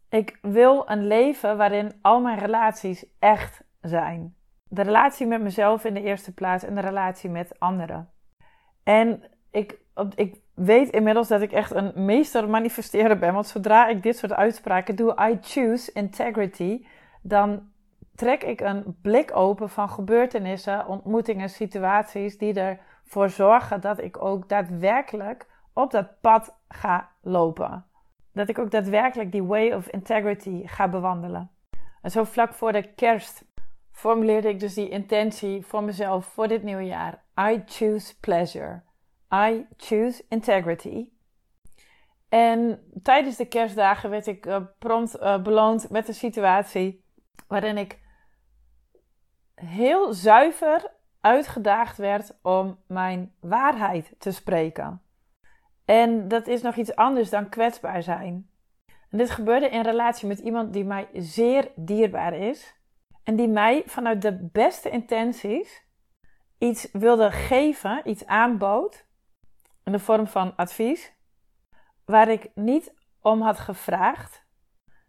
Ik 0.10 0.38
wil 0.42 0.90
een 0.90 1.08
leven 1.08 1.58
waarin 1.58 1.92
al 2.02 2.22
mijn 2.22 2.40
relaties 2.40 3.06
echt 3.20 3.64
zijn. 3.82 4.36
De 4.74 4.82
relatie 4.82 5.28
met 5.28 5.42
mezelf 5.42 5.86
in 5.86 5.94
de 5.94 6.02
eerste 6.02 6.34
plaats 6.34 6.64
en 6.64 6.76
de 6.76 6.82
relatie 6.82 7.30
met 7.30 7.60
anderen. 7.60 8.10
En 8.84 9.24
ik, 9.50 9.80
ik 10.16 10.36
weet 10.54 10.90
inmiddels 10.90 11.28
dat 11.28 11.42
ik 11.42 11.52
echt 11.52 11.72
een 11.72 11.92
meester 11.96 12.50
manifesteren 12.50 13.20
ben. 13.20 13.34
Want 13.34 13.48
zodra 13.48 13.88
ik 13.88 14.04
dit 14.04 14.18
soort 14.18 14.34
uitspraken 14.34 14.96
doe, 14.96 15.30
I 15.30 15.38
choose 15.42 15.92
integrity, 15.92 16.86
dan 17.22 17.70
trek 18.16 18.44
ik 18.44 18.62
een 18.62 18.98
blik 19.02 19.36
open 19.36 19.70
van 19.70 19.90
gebeurtenissen, 19.90 20.88
ontmoetingen, 20.88 21.50
situaties 21.50 22.38
die 22.38 22.54
ervoor 22.54 23.30
zorgen 23.30 23.82
dat 23.82 24.02
ik 24.02 24.24
ook 24.24 24.50
daadwerkelijk 24.50 25.48
op 25.74 25.92
dat 25.92 26.22
pad 26.22 26.56
ga 26.68 27.10
lopen. 27.22 27.86
Dat 28.34 28.50
ik 28.50 28.60
ook 28.60 28.72
daadwerkelijk 28.72 29.32
die 29.32 29.44
way 29.44 29.72
of 29.72 29.88
integrity 29.88 30.68
ga 30.68 30.88
bewandelen. 30.88 31.50
En 32.02 32.12
zo 32.12 32.24
vlak 32.24 32.54
voor 32.54 32.72
de 32.72 32.94
kerst 32.94 33.50
formuleerde 33.92 34.50
ik 34.50 34.60
dus 34.60 34.74
die 34.74 34.90
intentie 34.90 35.66
voor 35.66 35.84
mezelf 35.84 36.26
voor 36.26 36.48
dit 36.48 36.64
nieuwe 36.64 36.86
jaar. 36.86 37.24
I 37.40 37.62
choose 37.66 38.20
pleasure. 38.20 38.82
I 39.34 39.66
choose 39.78 40.24
integrity. 40.30 41.10
En 42.30 42.84
tijdens 43.04 43.36
de 43.36 43.46
kerstdagen 43.46 44.10
werd 44.10 44.28
ik 44.28 44.46
uh, 44.46 44.58
prompt 44.80 45.20
uh, 45.20 45.42
beloond 45.42 45.90
met 45.90 46.08
een 46.08 46.14
situatie 46.14 47.04
waarin 47.48 47.78
ik 47.78 48.00
heel 49.56 50.14
zuiver 50.14 50.92
uitgedaagd 51.22 51.98
werd 51.98 52.38
om 52.42 52.80
mijn 52.88 53.34
waarheid 53.40 54.16
te 54.18 54.32
spreken. 54.32 55.02
En 55.86 56.28
dat 56.28 56.48
is 56.48 56.62
nog 56.62 56.76
iets 56.76 56.96
anders 56.96 57.30
dan 57.30 57.50
kwetsbaar 57.50 58.04
zijn. 58.04 58.50
En 59.10 59.18
dit 59.18 59.30
gebeurde 59.30 59.70
in 59.70 59.82
relatie 59.82 60.28
met 60.28 60.40
iemand 60.40 60.74
die 60.74 60.86
mij 60.86 61.08
zeer 61.14 61.72
dierbaar 61.76 62.34
is 62.34 62.76
en 63.24 63.36
die 63.36 63.48
mij 63.48 63.84
vanuit 63.86 64.22
de 64.22 64.50
beste 64.52 64.90
intenties 64.90 65.86
iets 66.58 66.90
wilde 66.92 67.32
geven, 67.32 68.02
iets 68.04 68.26
aanbood 68.26 69.06
in 69.84 69.92
de 69.92 70.00
vorm 70.00 70.28
van 70.28 70.56
advies, 70.56 71.14
waar 72.06 72.30
ik 72.30 72.52
niet 72.56 72.94
om 73.22 73.42
had 73.42 73.60
gevraagd 73.60 74.46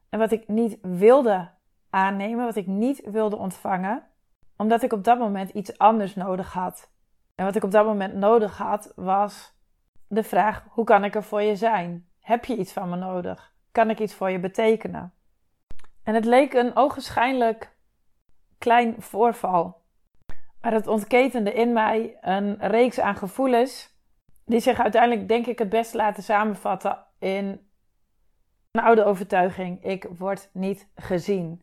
en 0.08 0.18
wat 0.18 0.32
ik 0.32 0.48
niet 0.48 0.78
wilde 0.82 1.50
aannemen, 1.90 2.44
wat 2.44 2.56
ik 2.56 2.66
niet 2.66 3.00
wilde 3.04 3.36
ontvangen, 3.36 4.06
omdat 4.56 4.82
ik 4.82 4.92
op 4.92 5.04
dat 5.04 5.18
moment 5.18 5.50
iets 5.50 5.78
anders 5.78 6.14
nodig 6.14 6.52
had. 6.52 6.90
En 7.34 7.44
wat 7.44 7.56
ik 7.56 7.64
op 7.64 7.70
dat 7.70 7.86
moment 7.86 8.14
nodig 8.14 8.58
had 8.58 8.92
was 8.96 9.54
de 10.08 10.22
vraag: 10.22 10.64
hoe 10.68 10.84
kan 10.84 11.04
ik 11.04 11.14
er 11.14 11.22
voor 11.22 11.42
je 11.42 11.56
zijn? 11.56 12.08
Heb 12.20 12.44
je 12.44 12.56
iets 12.56 12.72
van 12.72 12.88
me 12.88 12.96
nodig? 12.96 13.54
Kan 13.72 13.90
ik 13.90 13.98
iets 13.98 14.14
voor 14.14 14.30
je 14.30 14.38
betekenen? 14.38 15.14
En 16.02 16.14
het 16.14 16.24
leek 16.24 16.52
een 16.52 16.76
ogenschijnlijk 16.76 17.71
klein 18.62 18.94
voorval. 18.98 19.80
Maar 20.60 20.72
het 20.72 20.86
ontketende 20.86 21.52
in 21.52 21.72
mij 21.72 22.16
een 22.20 22.56
reeks 22.58 23.00
aan 23.00 23.16
gevoelens 23.16 23.96
die 24.44 24.60
zich 24.60 24.80
uiteindelijk, 24.80 25.28
denk 25.28 25.46
ik, 25.46 25.58
het 25.58 25.68
best 25.68 25.94
laten 25.94 26.22
samenvatten 26.22 26.98
in 27.18 27.68
een 28.70 28.82
oude 28.82 29.04
overtuiging: 29.04 29.84
ik 29.84 30.06
word 30.18 30.50
niet 30.52 30.88
gezien. 30.94 31.62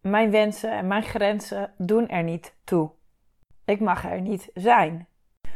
Mijn 0.00 0.30
wensen 0.30 0.70
en 0.70 0.86
mijn 0.86 1.02
grenzen 1.02 1.72
doen 1.76 2.08
er 2.08 2.22
niet 2.22 2.56
toe. 2.64 2.90
Ik 3.64 3.80
mag 3.80 4.04
er 4.04 4.20
niet 4.20 4.50
zijn. 4.54 5.08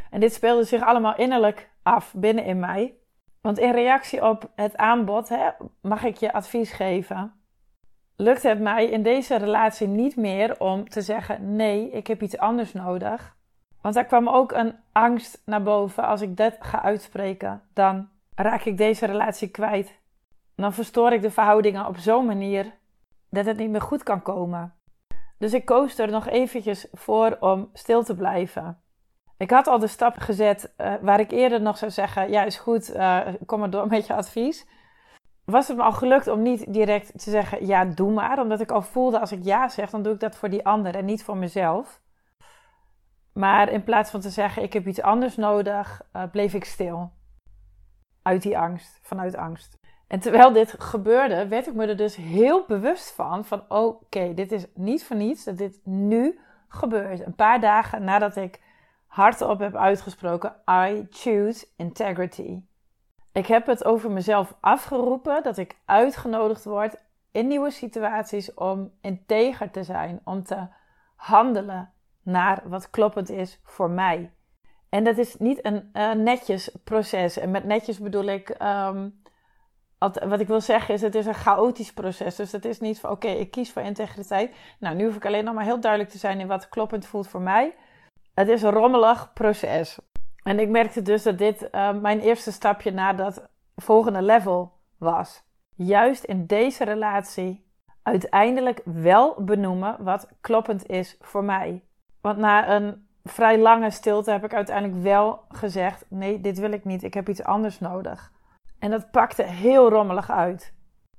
En 0.09 0.19
dit 0.19 0.33
speelde 0.33 0.63
zich 0.63 0.81
allemaal 0.81 1.15
innerlijk 1.15 1.69
af 1.81 2.13
binnen 2.17 2.45
in 2.45 2.59
mij. 2.59 2.93
Want 3.41 3.59
in 3.59 3.71
reactie 3.71 4.25
op 4.25 4.51
het 4.55 4.77
aanbod, 4.77 5.29
hè, 5.29 5.49
mag 5.81 6.03
ik 6.03 6.17
je 6.17 6.33
advies 6.33 6.71
geven, 6.71 7.42
lukt 8.15 8.43
het 8.43 8.59
mij 8.59 8.85
in 8.85 9.03
deze 9.03 9.35
relatie 9.35 9.87
niet 9.87 10.15
meer 10.15 10.59
om 10.59 10.89
te 10.89 11.01
zeggen: 11.01 11.55
nee, 11.55 11.89
ik 11.89 12.07
heb 12.07 12.21
iets 12.21 12.37
anders 12.37 12.73
nodig. 12.73 13.35
Want 13.81 13.95
daar 13.95 14.05
kwam 14.05 14.29
ook 14.29 14.51
een 14.51 14.75
angst 14.91 15.41
naar 15.45 15.63
boven. 15.63 16.03
Als 16.03 16.21
ik 16.21 16.37
dat 16.37 16.55
ga 16.59 16.81
uitspreken, 16.81 17.61
dan 17.73 18.09
raak 18.35 18.63
ik 18.63 18.77
deze 18.77 19.05
relatie 19.05 19.47
kwijt. 19.47 19.99
Dan 20.55 20.73
verstoor 20.73 21.11
ik 21.11 21.21
de 21.21 21.31
verhoudingen 21.31 21.87
op 21.87 21.97
zo'n 21.97 22.25
manier 22.25 22.73
dat 23.29 23.45
het 23.45 23.57
niet 23.57 23.69
meer 23.69 23.81
goed 23.81 24.03
kan 24.03 24.21
komen. 24.21 24.73
Dus 25.37 25.53
ik 25.53 25.65
koos 25.65 25.97
er 25.97 26.11
nog 26.11 26.27
eventjes 26.27 26.87
voor 26.91 27.37
om 27.39 27.69
stil 27.73 28.03
te 28.03 28.15
blijven. 28.15 28.81
Ik 29.37 29.49
had 29.49 29.67
al 29.67 29.79
de 29.79 29.87
stap 29.87 30.17
gezet 30.17 30.73
uh, 30.77 30.93
waar 31.01 31.19
ik 31.19 31.31
eerder 31.31 31.61
nog 31.61 31.77
zou 31.77 31.91
zeggen: 31.91 32.31
Ja, 32.31 32.43
is 32.43 32.57
goed, 32.57 32.95
uh, 32.95 33.19
kom 33.45 33.59
maar 33.59 33.69
door 33.69 33.87
met 33.87 34.07
je 34.07 34.13
advies. 34.13 34.67
Was 35.45 35.67
het 35.67 35.77
me 35.77 35.83
al 35.83 35.91
gelukt 35.91 36.27
om 36.27 36.41
niet 36.41 36.73
direct 36.73 37.19
te 37.19 37.29
zeggen: 37.29 37.65
Ja, 37.65 37.85
doe 37.85 38.11
maar. 38.11 38.39
Omdat 38.39 38.61
ik 38.61 38.71
al 38.71 38.81
voelde: 38.81 39.19
als 39.19 39.31
ik 39.31 39.43
ja 39.43 39.69
zeg, 39.69 39.89
dan 39.89 40.03
doe 40.03 40.13
ik 40.13 40.19
dat 40.19 40.35
voor 40.35 40.49
die 40.49 40.65
ander 40.65 40.95
en 40.95 41.05
niet 41.05 41.23
voor 41.23 41.37
mezelf. 41.37 42.01
Maar 43.33 43.69
in 43.69 43.83
plaats 43.83 44.11
van 44.11 44.19
te 44.19 44.29
zeggen: 44.29 44.63
Ik 44.63 44.73
heb 44.73 44.87
iets 44.87 45.01
anders 45.01 45.35
nodig, 45.35 46.01
uh, 46.15 46.23
bleef 46.31 46.53
ik 46.53 46.65
stil. 46.65 47.11
Uit 48.21 48.41
die 48.41 48.57
angst, 48.57 48.99
vanuit 49.01 49.35
angst. 49.35 49.77
En 50.07 50.19
terwijl 50.19 50.51
dit 50.51 50.75
gebeurde, 50.77 51.47
werd 51.47 51.67
ik 51.67 51.73
me 51.73 51.87
er 51.87 51.97
dus 51.97 52.15
heel 52.15 52.65
bewust 52.67 53.11
van: 53.11 53.45
van 53.45 53.63
oké, 53.67 54.33
dit 54.33 54.51
is 54.51 54.65
niet 54.73 55.05
voor 55.05 55.15
niets 55.15 55.43
dat 55.43 55.57
dit 55.57 55.79
nu 55.83 56.39
gebeurt. 56.67 57.25
Een 57.25 57.35
paar 57.35 57.59
dagen 57.59 58.03
nadat 58.03 58.35
ik 58.35 58.61
hardop 59.07 59.59
heb 59.59 59.75
uitgesproken: 59.75 60.55
I 60.69 61.07
choose 61.09 61.67
integrity. 61.77 62.61
Ik 63.33 63.47
heb 63.47 63.65
het 63.65 63.85
over 63.85 64.11
mezelf 64.11 64.55
afgeroepen 64.59 65.43
dat 65.43 65.57
ik 65.57 65.75
uitgenodigd 65.85 66.63
word 66.63 66.95
in 67.31 67.47
nieuwe 67.47 67.71
situaties 67.71 68.53
om 68.53 68.91
integer 69.01 69.71
te 69.71 69.83
zijn, 69.83 70.21
om 70.23 70.43
te 70.43 70.67
handelen 71.15 71.93
naar 72.21 72.61
wat 72.65 72.89
kloppend 72.89 73.29
is 73.29 73.59
voor 73.63 73.89
mij. 73.89 74.31
En 74.89 75.03
dat 75.03 75.17
is 75.17 75.37
niet 75.37 75.59
een 75.61 75.89
netjes 76.23 76.75
proces. 76.83 77.37
En 77.37 77.51
met 77.51 77.63
netjes 77.63 77.99
bedoel 77.99 78.23
ik, 78.23 78.49
ehm, 78.49 79.09
wat 79.99 80.39
ik 80.39 80.47
wil 80.47 80.61
zeggen 80.61 80.93
is, 80.93 81.01
het 81.01 81.15
is 81.15 81.25
een 81.25 81.33
chaotisch 81.33 81.93
proces. 81.93 82.35
Dus 82.35 82.51
het 82.51 82.65
is 82.65 82.79
niet 82.79 82.99
van, 82.99 83.09
oké, 83.09 83.27
ik 83.27 83.51
kies 83.51 83.71
voor 83.71 83.81
integriteit. 83.81 84.55
Nou, 84.79 84.95
nu 84.95 85.05
hoef 85.05 85.15
ik 85.15 85.25
alleen 85.25 85.43
nog 85.43 85.53
maar 85.53 85.63
heel 85.63 85.79
duidelijk 85.79 86.11
te 86.11 86.17
zijn 86.17 86.39
in 86.39 86.47
wat 86.47 86.69
kloppend 86.69 87.05
voelt 87.05 87.27
voor 87.27 87.41
mij. 87.41 87.75
Het 88.33 88.47
is 88.47 88.61
een 88.61 88.71
rommelig 88.71 89.33
proces. 89.33 89.99
En 90.43 90.59
ik 90.59 90.69
merkte 90.69 91.01
dus 91.01 91.23
dat 91.23 91.37
dit 91.37 91.67
uh, 91.71 91.93
mijn 91.93 92.19
eerste 92.19 92.51
stapje 92.51 92.91
naar 92.91 93.15
dat 93.15 93.49
volgende 93.75 94.21
level 94.21 94.71
was. 94.97 95.43
Juist 95.75 96.23
in 96.23 96.45
deze 96.45 96.83
relatie 96.83 97.71
uiteindelijk 98.03 98.81
wel 98.85 99.43
benoemen 99.43 100.03
wat 100.03 100.27
kloppend 100.41 100.87
is 100.87 101.17
voor 101.19 101.43
mij. 101.43 101.83
Want 102.21 102.37
na 102.37 102.69
een 102.75 103.07
vrij 103.23 103.59
lange 103.59 103.91
stilte 103.91 104.31
heb 104.31 104.43
ik 104.43 104.53
uiteindelijk 104.53 105.03
wel 105.03 105.43
gezegd: 105.47 106.05
nee, 106.09 106.39
dit 106.39 106.59
wil 106.59 106.71
ik 106.71 106.85
niet. 106.85 107.03
Ik 107.03 107.13
heb 107.13 107.29
iets 107.29 107.43
anders 107.43 107.79
nodig. 107.79 108.31
En 108.79 108.91
dat 108.91 109.11
pakte 109.11 109.43
heel 109.43 109.89
rommelig 109.89 110.31
uit. 110.31 110.73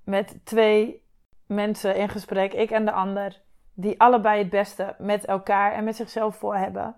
Met 0.04 0.40
twee 0.44 1.02
mensen 1.46 1.96
in 1.96 2.08
gesprek, 2.08 2.52
ik 2.52 2.70
en 2.70 2.84
de 2.84 2.92
ander, 2.92 3.42
die 3.74 4.00
allebei 4.00 4.38
het 4.38 4.50
beste 4.50 4.94
met 4.98 5.24
elkaar 5.24 5.72
en 5.72 5.84
met 5.84 5.96
zichzelf 5.96 6.36
voor 6.36 6.56
hebben. 6.56 6.96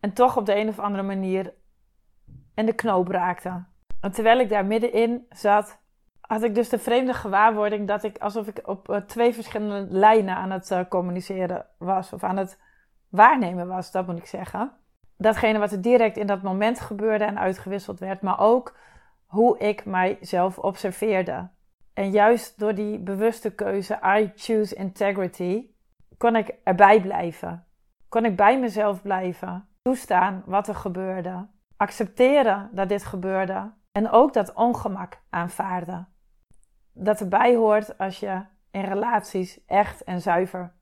En 0.00 0.12
toch 0.12 0.36
op 0.36 0.46
de 0.46 0.56
een 0.56 0.68
of 0.68 0.78
andere 0.78 1.02
manier 1.02 1.54
in 2.60 2.66
de 2.66 2.72
knoop 2.72 3.08
raakte. 3.08 3.64
En 4.00 4.12
terwijl 4.12 4.38
ik 4.38 4.48
daar 4.48 4.66
middenin 4.66 5.26
zat, 5.30 5.78
had 6.20 6.42
ik 6.42 6.54
dus 6.54 6.68
de 6.68 6.78
vreemde 6.78 7.14
gewaarwording 7.14 7.88
dat 7.88 8.02
ik 8.02 8.18
alsof 8.18 8.46
ik 8.46 8.60
op 8.68 8.90
eh, 8.90 8.96
twee 8.96 9.34
verschillende 9.34 9.86
lijnen 9.94 10.36
aan 10.36 10.50
het 10.50 10.70
uh, 10.70 10.80
communiceren 10.88 11.66
was. 11.78 12.12
Of 12.12 12.22
aan 12.22 12.36
het 12.36 12.60
waarnemen 13.08 13.66
was, 13.66 13.90
dat 13.90 14.06
moet 14.06 14.18
ik 14.18 14.26
zeggen. 14.26 14.72
Datgene 15.16 15.58
wat 15.58 15.72
er 15.72 15.80
direct 15.80 16.16
in 16.16 16.26
dat 16.26 16.42
moment 16.42 16.80
gebeurde 16.80 17.24
en 17.24 17.38
uitgewisseld 17.38 17.98
werd, 17.98 18.22
maar 18.22 18.40
ook 18.40 18.76
hoe 19.26 19.58
ik 19.58 19.84
mijzelf 19.84 20.58
observeerde. 20.58 21.48
En 21.94 22.10
juist 22.10 22.58
door 22.58 22.74
die 22.74 22.98
bewuste 22.98 23.54
keuze, 23.54 23.98
I 24.18 24.32
choose 24.34 24.74
integrity, 24.74 25.66
kon 26.16 26.36
ik 26.36 26.54
erbij 26.64 27.00
blijven. 27.00 27.64
Kon 28.08 28.24
ik 28.24 28.36
bij 28.36 28.58
mezelf 28.58 29.02
blijven 29.02 29.68
toestaan 29.82 30.42
wat 30.46 30.68
er 30.68 30.74
gebeurde, 30.74 31.46
accepteren 31.80 32.68
dat 32.72 32.88
dit 32.88 33.04
gebeurde 33.04 33.72
en 33.92 34.10
ook 34.10 34.32
dat 34.32 34.52
ongemak 34.54 35.20
aanvaarden. 35.30 36.08
Dat 36.92 37.20
erbij 37.20 37.54
hoort 37.54 37.98
als 37.98 38.20
je 38.20 38.42
in 38.70 38.84
relaties 38.84 39.64
echt 39.66 40.04
en 40.04 40.20
zuiver 40.20 40.72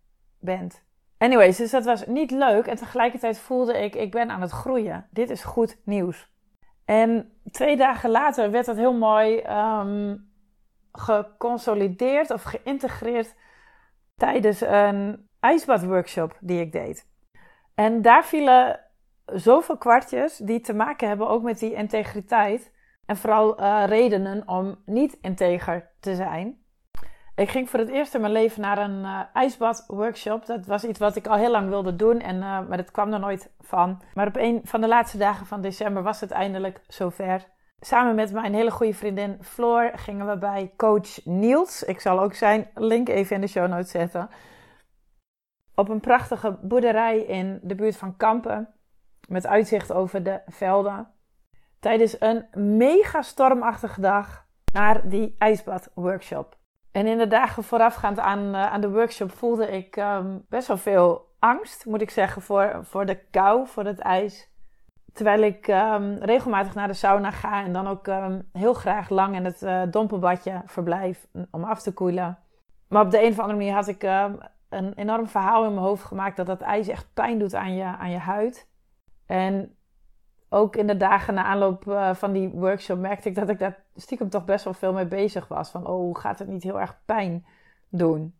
bent. 0.40 0.82
Anyways, 1.18 1.56
dus 1.56 1.70
dat 1.70 1.84
was 1.84 2.06
niet 2.06 2.30
leuk 2.30 2.66
en 2.66 2.76
tegelijkertijd 2.76 3.38
voelde 3.38 3.78
ik, 3.78 3.94
ik 3.94 4.10
ben 4.10 4.30
aan 4.30 4.40
het 4.40 4.50
groeien. 4.50 5.06
Dit 5.10 5.30
is 5.30 5.44
goed 5.44 5.78
nieuws. 5.84 6.30
En 6.84 7.32
twee 7.50 7.76
dagen 7.76 8.10
later 8.10 8.50
werd 8.50 8.66
dat 8.66 8.76
heel 8.76 8.96
mooi 8.96 9.42
um, 9.46 10.30
geconsolideerd 10.92 12.30
of 12.30 12.42
geïntegreerd 12.42 13.34
tijdens 14.16 14.60
een 14.60 15.28
ijsbadworkshop 15.40 16.36
die 16.40 16.60
ik 16.60 16.72
deed. 16.72 17.08
En 17.74 18.02
daar 18.02 18.24
vielen 18.24 18.87
zoveel 19.34 19.76
kwartjes 19.76 20.36
die 20.36 20.60
te 20.60 20.74
maken 20.74 21.08
hebben 21.08 21.28
ook 21.28 21.42
met 21.42 21.58
die 21.58 21.74
integriteit. 21.74 22.72
En 23.06 23.16
vooral 23.16 23.60
uh, 23.60 23.82
redenen 23.86 24.48
om 24.48 24.82
niet 24.84 25.18
integer 25.20 25.90
te 26.00 26.14
zijn. 26.14 26.62
Ik 27.34 27.48
ging 27.48 27.70
voor 27.70 27.78
het 27.78 27.88
eerst 27.88 28.14
in 28.14 28.20
mijn 28.20 28.32
leven 28.32 28.60
naar 28.60 28.78
een 28.78 29.00
uh, 29.00 29.20
ijsbadworkshop. 29.32 30.46
Dat 30.46 30.66
was 30.66 30.84
iets 30.84 30.98
wat 30.98 31.16
ik 31.16 31.26
al 31.26 31.36
heel 31.36 31.50
lang 31.50 31.68
wilde 31.68 31.96
doen, 31.96 32.20
en, 32.20 32.36
uh, 32.36 32.68
maar 32.68 32.76
dat 32.76 32.90
kwam 32.90 33.12
er 33.12 33.20
nooit 33.20 33.50
van. 33.60 34.02
Maar 34.14 34.26
op 34.26 34.36
een 34.36 34.60
van 34.64 34.80
de 34.80 34.88
laatste 34.88 35.18
dagen 35.18 35.46
van 35.46 35.60
december 35.60 36.02
was 36.02 36.20
het 36.20 36.30
eindelijk 36.30 36.80
zover. 36.88 37.46
Samen 37.80 38.14
met 38.14 38.32
mijn 38.32 38.54
hele 38.54 38.70
goede 38.70 38.94
vriendin 38.94 39.38
Floor 39.40 39.90
gingen 39.94 40.26
we 40.26 40.38
bij 40.38 40.72
coach 40.76 41.24
Niels. 41.24 41.82
Ik 41.82 42.00
zal 42.00 42.20
ook 42.20 42.34
zijn 42.34 42.70
link 42.74 43.08
even 43.08 43.34
in 43.34 43.40
de 43.40 43.46
show 43.46 43.68
notes 43.68 43.90
zetten. 43.90 44.28
Op 45.74 45.88
een 45.88 46.00
prachtige 46.00 46.58
boerderij 46.62 47.18
in 47.18 47.58
de 47.62 47.74
buurt 47.74 47.96
van 47.96 48.16
Kampen 48.16 48.74
met 49.28 49.46
uitzicht 49.46 49.92
over 49.92 50.22
de 50.22 50.40
velden. 50.46 51.08
Tijdens 51.80 52.20
een 52.20 52.46
mega 52.76 53.22
stormachtige 53.22 54.00
dag 54.00 54.46
naar 54.72 55.08
die 55.08 55.34
ijsbadworkshop. 55.38 56.56
En 56.92 57.06
in 57.06 57.18
de 57.18 57.26
dagen 57.26 57.64
voorafgaand 57.64 58.18
aan, 58.18 58.38
uh, 58.38 58.72
aan 58.72 58.80
de 58.80 58.90
workshop 58.90 59.32
voelde 59.32 59.66
ik 59.66 59.96
um, 59.96 60.44
best 60.48 60.68
wel 60.68 60.76
veel 60.76 61.26
angst, 61.38 61.86
moet 61.86 62.00
ik 62.00 62.10
zeggen, 62.10 62.42
voor, 62.42 62.78
voor 62.82 63.06
de 63.06 63.18
kou, 63.30 63.66
voor 63.66 63.84
het 63.84 63.98
ijs. 63.98 64.48
Terwijl 65.12 65.42
ik 65.42 65.68
um, 65.68 66.16
regelmatig 66.18 66.74
naar 66.74 66.88
de 66.88 66.94
sauna 66.94 67.30
ga 67.30 67.64
en 67.64 67.72
dan 67.72 67.86
ook 67.86 68.06
um, 68.06 68.48
heel 68.52 68.74
graag 68.74 69.08
lang 69.08 69.36
in 69.36 69.44
het 69.44 69.62
uh, 69.62 69.82
dompelbadje 69.90 70.62
verblijf 70.64 71.26
om 71.50 71.64
af 71.64 71.82
te 71.82 71.92
koelen. 71.92 72.38
Maar 72.88 73.04
op 73.04 73.10
de 73.10 73.22
een 73.22 73.30
of 73.30 73.38
andere 73.38 73.58
manier 73.58 73.74
had 73.74 73.88
ik 73.88 74.02
een 74.68 74.92
enorm 74.94 75.28
verhaal 75.28 75.64
in 75.64 75.74
mijn 75.74 75.86
hoofd 75.86 76.04
gemaakt 76.04 76.36
dat 76.36 76.46
dat 76.46 76.60
ijs 76.60 76.88
echt 76.88 77.06
pijn 77.14 77.38
doet 77.38 77.54
aan 77.54 77.74
je, 77.74 77.84
aan 77.84 78.10
je 78.10 78.18
huid. 78.18 78.67
En 79.28 79.76
ook 80.48 80.76
in 80.76 80.86
de 80.86 80.96
dagen 80.96 81.34
na 81.34 81.44
aanloop 81.44 81.86
uh, 81.86 82.14
van 82.14 82.32
die 82.32 82.48
workshop 82.48 82.98
merkte 82.98 83.28
ik 83.28 83.34
dat 83.34 83.48
ik 83.48 83.58
daar 83.58 83.78
stiekem 83.96 84.28
toch 84.28 84.44
best 84.44 84.64
wel 84.64 84.74
veel 84.74 84.92
mee 84.92 85.06
bezig 85.06 85.48
was. 85.48 85.70
Van, 85.70 85.86
oh, 85.86 86.18
gaat 86.18 86.38
het 86.38 86.48
niet 86.48 86.62
heel 86.62 86.80
erg 86.80 87.00
pijn 87.04 87.46
doen? 87.88 88.34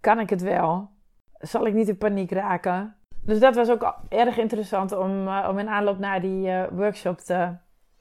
Kan 0.00 0.20
ik 0.20 0.30
het 0.30 0.42
wel? 0.42 0.90
Zal 1.32 1.66
ik 1.66 1.74
niet 1.74 1.88
in 1.88 1.98
paniek 1.98 2.30
raken? 2.30 2.96
Dus 3.20 3.40
dat 3.40 3.54
was 3.54 3.70
ook 3.70 3.94
erg 4.08 4.38
interessant 4.38 4.92
om, 4.92 5.28
uh, 5.28 5.46
om 5.50 5.58
in 5.58 5.68
aanloop 5.68 5.98
naar 5.98 6.20
die 6.20 6.48
uh, 6.48 6.64
workshop 6.70 7.18
te 7.18 7.56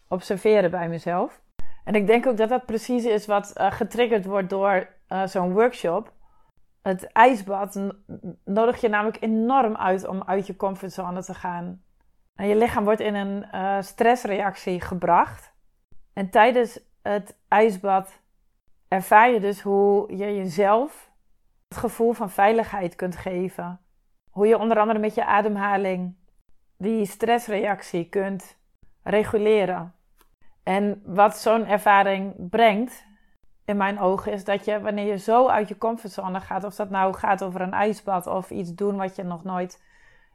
observeren 0.08 0.72
bij 0.72 0.90
mezelf. 0.90 1.42
En 1.84 1.94
ik 1.94 2.08
denk 2.08 2.28
ook 2.28 2.38
dat 2.38 2.50
dat 2.50 2.66
precies 2.66 3.06
is 3.06 3.26
wat 3.26 3.52
getriggerd 3.56 4.26
wordt 4.26 4.50
door 4.50 4.90
zo'n 5.26 5.54
workshop. 5.54 6.14
Het 6.82 7.12
ijsbad 7.12 7.94
nodig 8.46 8.82
je 8.82 8.90
namelijk 8.90 9.18
enorm 9.22 9.76
uit 9.76 10.08
om 10.08 10.24
uit 10.24 10.48
je 10.48 10.56
comfortzone 10.56 11.24
te 11.24 11.34
gaan. 11.34 11.82
En 12.38 12.48
je 12.48 12.56
lichaam 12.56 12.84
wordt 12.84 13.00
in 13.00 13.16
een 13.16 13.46
uh, 13.54 13.82
stressreactie 13.82 14.82
gebracht. 14.82 15.54
En 16.14 16.30
tijdens 16.30 16.80
het 17.02 17.38
ijsbad 17.48 18.20
ervaar 18.88 19.30
je 19.30 19.40
dus 19.40 19.62
hoe 19.62 20.18
je 20.18 20.36
jezelf 20.36 21.12
het 21.68 21.78
gevoel 21.78 22.14
van 22.14 22.30
veiligheid 22.30 22.96
kunt 22.96 23.16
geven. 23.16 23.80
Hoe 24.30 24.48
je 24.48 24.58
onder 24.58 24.80
andere 24.80 25.00
met 25.00 25.16
je 25.16 25.26
ademhaling 25.26 26.16
die 26.78 27.06
stressreactie 27.06 28.10
kunt 28.10 28.58
reguleren. 29.04 29.94
En 30.64 31.02
wat 31.06 31.38
zo'n 31.38 31.66
ervaring 31.66 32.50
brengt, 32.50 33.06
in 33.66 33.78
mijn 33.78 34.00
ogen, 34.00 34.32
is 34.32 34.44
dat 34.44 34.66
je 34.66 34.82
wanneer 34.82 35.06
je 35.06 35.18
zo 35.18 35.48
uit 35.48 35.68
je 35.68 35.78
comfortzone 35.78 36.40
gaat, 36.40 36.64
of 36.64 36.76
dat 36.76 36.90
nou 36.90 37.14
gaat 37.14 37.44
over 37.44 37.62
een 37.62 37.74
ijsbad 37.74 38.28
of 38.28 38.50
iets 38.50 38.76
doen 38.76 38.96
wat 38.96 39.16
je 39.16 39.24
nog 39.24 39.44
nooit 39.44 39.84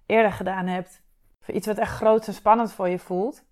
eerder 0.07 0.33
gedaan 0.33 0.67
hebt, 0.67 1.02
iets 1.46 1.66
wat 1.66 1.78
echt 1.78 1.92
groot 1.94 2.26
en 2.26 2.35
spannend 2.35 2.72
voor 2.72 2.88
je 2.88 2.98
voelt. 2.98 3.44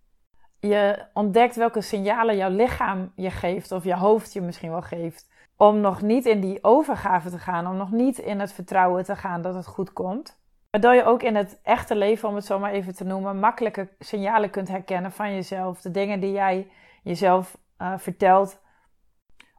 Je 0.60 1.04
ontdekt 1.14 1.56
welke 1.56 1.80
signalen 1.80 2.36
jouw 2.36 2.50
lichaam 2.50 3.12
je 3.16 3.30
geeft, 3.30 3.72
of 3.72 3.84
je 3.84 3.94
hoofd 3.94 4.32
je 4.32 4.40
misschien 4.40 4.70
wel 4.70 4.82
geeft. 4.82 5.28
Om 5.56 5.80
nog 5.80 6.02
niet 6.02 6.26
in 6.26 6.40
die 6.40 6.64
overgave 6.64 7.30
te 7.30 7.38
gaan, 7.38 7.66
om 7.66 7.76
nog 7.76 7.90
niet 7.90 8.18
in 8.18 8.40
het 8.40 8.52
vertrouwen 8.52 9.04
te 9.04 9.16
gaan 9.16 9.42
dat 9.42 9.54
het 9.54 9.66
goed 9.66 9.92
komt. 9.92 10.38
Waardoor 10.70 10.94
je 10.94 11.04
ook 11.04 11.22
in 11.22 11.34
het 11.34 11.60
echte 11.62 11.96
leven, 11.96 12.28
om 12.28 12.34
het 12.34 12.44
zo 12.44 12.58
maar 12.58 12.72
even 12.72 12.94
te 12.94 13.04
noemen, 13.04 13.38
makkelijke 13.38 13.88
signalen 13.98 14.50
kunt 14.50 14.68
herkennen 14.68 15.12
van 15.12 15.34
jezelf. 15.34 15.80
De 15.80 15.90
dingen 15.90 16.20
die 16.20 16.32
jij 16.32 16.70
jezelf 17.02 17.58
uh, 17.78 17.92
vertelt, 17.96 18.60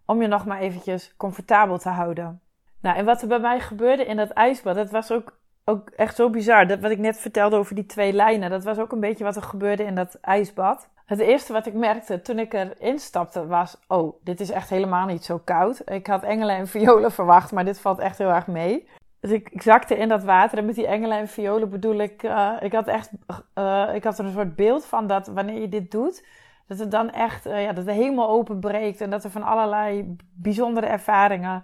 om 0.06 0.22
je 0.22 0.28
nog 0.28 0.46
maar 0.46 0.60
eventjes 0.60 1.16
comfortabel 1.18 1.78
te 1.78 1.90
houden. 1.90 2.42
Nou, 2.82 2.98
en 2.98 3.06
wat 3.06 3.22
er 3.22 3.28
bij 3.28 3.40
mij 3.40 3.60
gebeurde 3.60 4.06
in 4.06 4.18
dat 4.18 4.30
ijsbad, 4.30 4.76
dat 4.76 4.92
was 4.92 5.12
ook 5.12 5.40
ook 5.66 5.90
echt 5.90 6.16
zo 6.16 6.30
bizar. 6.30 6.68
Dat 6.68 6.80
wat 6.80 6.92
ik 6.92 6.98
net 6.98 7.18
vertelde 7.18 7.56
over 7.56 7.76
die 7.76 7.86
twee 7.86 8.14
lijnen, 8.14 8.50
dat 8.50 8.64
was 8.64 8.78
ook 8.78 8.92
een 8.92 9.00
beetje 9.00 9.24
wat 9.24 9.36
er 9.36 9.42
gebeurde 9.42 9.84
in 9.84 9.96
dat 9.96 10.18
ijsbad. 10.22 10.90
Het 11.06 11.20
eerste 11.20 11.54
wat 11.54 11.66
ik 11.66 11.74
merkte 11.74 12.22
toen 12.22 12.40
ik 12.40 12.54
erin 12.54 13.00
stapte 13.00 13.48
was: 13.48 13.78
oh, 13.88 14.16
dit 14.24 14.40
is 14.40 14.50
echt 14.50 14.70
helemaal 14.70 15.06
niet 15.06 15.26
zo 15.26 15.38
koud. 15.38 15.82
Ik 15.90 16.08
had 16.08 16.24
engelen 16.24 16.56
en 16.56 16.68
violen 16.68 17.12
verwacht, 17.12 17.52
maar 17.52 17.66
dit 17.66 17.80
valt 17.80 18.00
echt 18.00 18.18
heel 18.18 18.30
erg 18.30 18.48
mee. 18.48 18.88
Dus 19.20 19.32
ik, 19.32 19.50
ik 19.50 19.62
zakte 19.62 19.98
in 19.98 20.10
dat 20.10 20.24
water 20.24 20.58
en 20.58 20.66
met 20.66 20.76
die 20.76 20.88
engelen 20.88 21.18
en 21.18 21.28
violen 21.28 21.70
bedoel 21.70 21.96
ik, 21.96 22.24
uh, 22.24 22.54
ik 22.60 22.74
had 22.74 22.88
echt, 22.88 23.12
uh, 23.56 23.90
ik 23.94 24.04
had 24.04 24.20
er 24.20 24.26
een 24.26 24.32
soort 24.32 24.56
beeld 24.56 24.86
van 24.86 25.08
dat 25.08 25.28
wanneer 25.28 25.62
je 25.62 25.70
dit 25.70 25.92
doet, 25.92 26.26
dat 26.68 26.80
het 26.80 26.92
dan 26.92 27.12
echt, 27.12 27.48
uh, 27.48 27.64
ja, 27.64 27.74
dat 27.74 27.86
de 27.86 27.92
hemel 27.92 28.30
openbreekt 28.30 29.02
en 29.02 29.10
dat 29.10 29.24
er 29.24 29.30
van 29.30 29.44
allerlei 29.44 30.16
bijzondere 30.34 30.86
ervaringen 30.86 31.64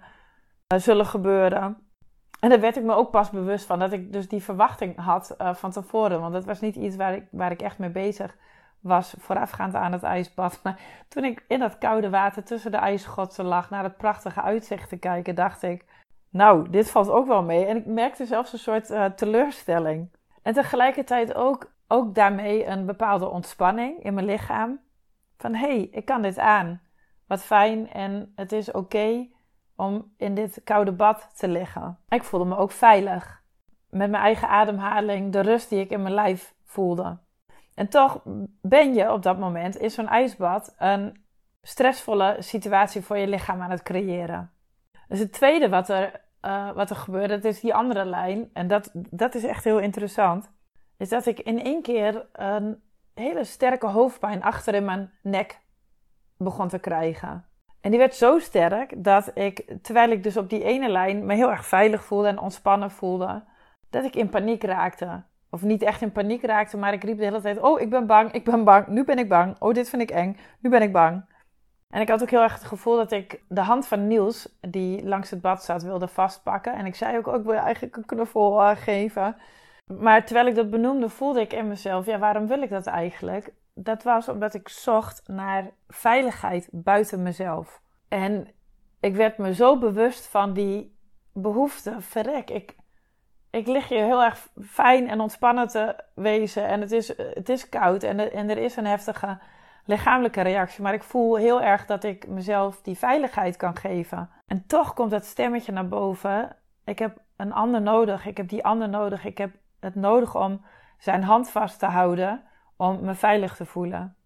zullen 0.76 1.06
gebeuren. 1.06 1.87
En 2.40 2.48
daar 2.48 2.60
werd 2.60 2.76
ik 2.76 2.82
me 2.82 2.94
ook 2.94 3.10
pas 3.10 3.30
bewust 3.30 3.66
van 3.66 3.78
dat 3.78 3.92
ik 3.92 4.12
dus 4.12 4.28
die 4.28 4.42
verwachting 4.42 4.96
had 4.96 5.34
uh, 5.38 5.54
van 5.54 5.70
tevoren. 5.70 6.20
Want 6.20 6.32
dat 6.32 6.44
was 6.44 6.60
niet 6.60 6.76
iets 6.76 6.96
waar 6.96 7.14
ik, 7.14 7.24
waar 7.30 7.50
ik 7.50 7.62
echt 7.62 7.78
mee 7.78 7.90
bezig 7.90 8.36
was 8.80 9.14
voorafgaand 9.18 9.74
aan 9.74 9.92
het 9.92 10.02
ijsbad. 10.02 10.60
Maar 10.62 10.80
toen 11.08 11.24
ik 11.24 11.44
in 11.48 11.58
dat 11.58 11.78
koude 11.78 12.10
water 12.10 12.44
tussen 12.44 12.70
de 12.70 12.76
ijsschotsen 12.76 13.44
lag, 13.44 13.70
naar 13.70 13.82
het 13.82 13.96
prachtige 13.96 14.42
uitzicht 14.42 14.88
te 14.88 14.96
kijken, 14.96 15.34
dacht 15.34 15.62
ik: 15.62 15.84
Nou, 16.30 16.70
dit 16.70 16.90
valt 16.90 17.10
ook 17.10 17.26
wel 17.26 17.42
mee. 17.42 17.64
En 17.64 17.76
ik 17.76 17.86
merkte 17.86 18.26
zelfs 18.26 18.52
een 18.52 18.58
soort 18.58 18.90
uh, 18.90 19.04
teleurstelling. 19.04 20.16
En 20.42 20.54
tegelijkertijd 20.54 21.34
ook, 21.34 21.72
ook 21.88 22.14
daarmee 22.14 22.66
een 22.66 22.86
bepaalde 22.86 23.28
ontspanning 23.28 24.04
in 24.04 24.14
mijn 24.14 24.26
lichaam. 24.26 24.80
Van 25.36 25.54
hé, 25.54 25.66
hey, 25.66 25.88
ik 25.90 26.04
kan 26.04 26.22
dit 26.22 26.38
aan. 26.38 26.80
Wat 27.26 27.42
fijn 27.42 27.90
en 27.90 28.32
het 28.34 28.52
is 28.52 28.70
oké 28.70 29.26
om 29.78 30.14
in 30.16 30.34
dit 30.34 30.60
koude 30.64 30.92
bad 30.92 31.30
te 31.38 31.48
liggen. 31.48 31.98
Ik 32.08 32.22
voelde 32.22 32.46
me 32.46 32.56
ook 32.56 32.70
veilig. 32.70 33.42
Met 33.90 34.10
mijn 34.10 34.22
eigen 34.22 34.48
ademhaling, 34.48 35.32
de 35.32 35.40
rust 35.40 35.68
die 35.68 35.80
ik 35.80 35.90
in 35.90 36.02
mijn 36.02 36.14
lijf 36.14 36.54
voelde. 36.64 37.18
En 37.74 37.88
toch 37.88 38.20
ben 38.60 38.94
je 38.94 39.12
op 39.12 39.22
dat 39.22 39.38
moment 39.38 39.76
in 39.76 39.90
zo'n 39.90 40.08
ijsbad 40.08 40.74
een 40.78 41.24
stressvolle 41.62 42.36
situatie 42.38 43.02
voor 43.02 43.16
je 43.16 43.28
lichaam 43.28 43.62
aan 43.62 43.70
het 43.70 43.82
creëren. 43.82 44.50
Dus 45.08 45.18
het 45.18 45.32
tweede 45.32 45.68
wat 45.68 45.88
er, 45.88 46.20
uh, 46.42 46.72
wat 46.72 46.90
er 46.90 46.96
gebeurde, 46.96 47.34
dat 47.34 47.44
is 47.44 47.60
die 47.60 47.74
andere 47.74 48.04
lijn. 48.04 48.50
En 48.52 48.68
dat, 48.68 48.90
dat 48.92 49.34
is 49.34 49.44
echt 49.44 49.64
heel 49.64 49.78
interessant. 49.78 50.50
Is 50.96 51.08
dat 51.08 51.26
ik 51.26 51.40
in 51.40 51.62
één 51.62 51.82
keer 51.82 52.26
een 52.32 52.82
hele 53.14 53.44
sterke 53.44 53.86
hoofdpijn 53.86 54.42
achter 54.42 54.74
in 54.74 54.84
mijn 54.84 55.12
nek 55.22 55.60
begon 56.36 56.68
te 56.68 56.78
krijgen. 56.78 57.47
En 57.80 57.90
die 57.90 57.98
werd 57.98 58.14
zo 58.14 58.38
sterk 58.38 59.04
dat 59.04 59.30
ik, 59.34 59.74
terwijl 59.82 60.10
ik 60.10 60.22
dus 60.22 60.36
op 60.36 60.50
die 60.50 60.64
ene 60.64 60.88
lijn 60.88 61.26
me 61.26 61.34
heel 61.34 61.50
erg 61.50 61.66
veilig 61.66 62.04
voelde 62.04 62.28
en 62.28 62.38
ontspannen 62.38 62.90
voelde, 62.90 63.42
dat 63.90 64.04
ik 64.04 64.16
in 64.16 64.28
paniek 64.28 64.62
raakte. 64.62 65.22
Of 65.50 65.62
niet 65.62 65.82
echt 65.82 66.02
in 66.02 66.12
paniek 66.12 66.42
raakte, 66.42 66.76
maar 66.76 66.92
ik 66.92 67.04
riep 67.04 67.18
de 67.18 67.24
hele 67.24 67.40
tijd: 67.40 67.60
Oh, 67.60 67.80
ik 67.80 67.90
ben 67.90 68.06
bang, 68.06 68.32
ik 68.32 68.44
ben 68.44 68.64
bang, 68.64 68.86
nu 68.86 69.04
ben 69.04 69.18
ik 69.18 69.28
bang. 69.28 69.56
Oh, 69.58 69.74
dit 69.74 69.88
vind 69.88 70.02
ik 70.02 70.10
eng, 70.10 70.36
nu 70.60 70.70
ben 70.70 70.82
ik 70.82 70.92
bang. 70.92 71.24
En 71.90 72.00
ik 72.00 72.08
had 72.08 72.22
ook 72.22 72.30
heel 72.30 72.42
erg 72.42 72.54
het 72.54 72.64
gevoel 72.64 72.96
dat 72.96 73.12
ik 73.12 73.42
de 73.48 73.60
hand 73.60 73.86
van 73.86 74.06
Niels, 74.06 74.58
die 74.60 75.06
langs 75.06 75.30
het 75.30 75.40
bad 75.40 75.64
zat, 75.64 75.82
wilde 75.82 76.08
vastpakken. 76.08 76.74
En 76.74 76.86
ik 76.86 76.94
zei 76.94 77.16
ook: 77.16 77.26
oh, 77.26 77.34
Ik 77.34 77.44
wil 77.44 77.52
je 77.52 77.58
eigenlijk 77.58 77.96
een 77.96 78.04
knuffel 78.06 78.60
uh, 78.60 78.76
geven. 78.76 79.36
Maar 79.86 80.24
terwijl 80.24 80.46
ik 80.46 80.54
dat 80.54 80.70
benoemde, 80.70 81.08
voelde 81.08 81.40
ik 81.40 81.52
in 81.52 81.68
mezelf: 81.68 82.06
Ja, 82.06 82.18
waarom 82.18 82.46
wil 82.46 82.62
ik 82.62 82.70
dat 82.70 82.86
eigenlijk? 82.86 83.52
Dat 83.82 84.02
was 84.02 84.28
omdat 84.28 84.54
ik 84.54 84.68
zocht 84.68 85.22
naar 85.26 85.70
veiligheid 85.88 86.68
buiten 86.72 87.22
mezelf. 87.22 87.80
En 88.08 88.48
ik 89.00 89.16
werd 89.16 89.38
me 89.38 89.54
zo 89.54 89.78
bewust 89.78 90.26
van 90.26 90.52
die 90.52 90.96
behoefte. 91.32 91.96
Verrek, 91.98 92.50
ik, 92.50 92.76
ik 93.50 93.66
lig 93.66 93.88
hier 93.88 94.04
heel 94.04 94.22
erg 94.22 94.48
fijn 94.62 95.08
en 95.08 95.20
ontspannen 95.20 95.68
te 95.68 96.04
wezen. 96.14 96.66
En 96.66 96.80
het 96.80 96.92
is, 96.92 97.08
het 97.16 97.48
is 97.48 97.68
koud 97.68 98.02
en, 98.02 98.32
en 98.32 98.50
er 98.50 98.58
is 98.58 98.76
een 98.76 98.86
heftige 98.86 99.38
lichamelijke 99.84 100.40
reactie. 100.40 100.82
Maar 100.82 100.94
ik 100.94 101.02
voel 101.02 101.36
heel 101.36 101.62
erg 101.62 101.86
dat 101.86 102.04
ik 102.04 102.28
mezelf 102.28 102.82
die 102.82 102.98
veiligheid 102.98 103.56
kan 103.56 103.76
geven. 103.76 104.30
En 104.46 104.66
toch 104.66 104.94
komt 104.94 105.10
dat 105.10 105.24
stemmetje 105.24 105.72
naar 105.72 105.88
boven. 105.88 106.56
Ik 106.84 106.98
heb 106.98 107.18
een 107.36 107.52
ander 107.52 107.82
nodig. 107.82 108.26
Ik 108.26 108.36
heb 108.36 108.48
die 108.48 108.64
ander 108.64 108.88
nodig. 108.88 109.24
Ik 109.24 109.38
heb 109.38 109.50
het 109.80 109.94
nodig 109.94 110.36
om 110.36 110.64
zijn 110.98 111.22
hand 111.22 111.50
vast 111.50 111.78
te 111.78 111.86
houden 111.86 112.42
om 112.78 113.04
me 113.04 113.14
veilig 113.14 113.56
te 113.56 113.66
voelen. 113.66 114.16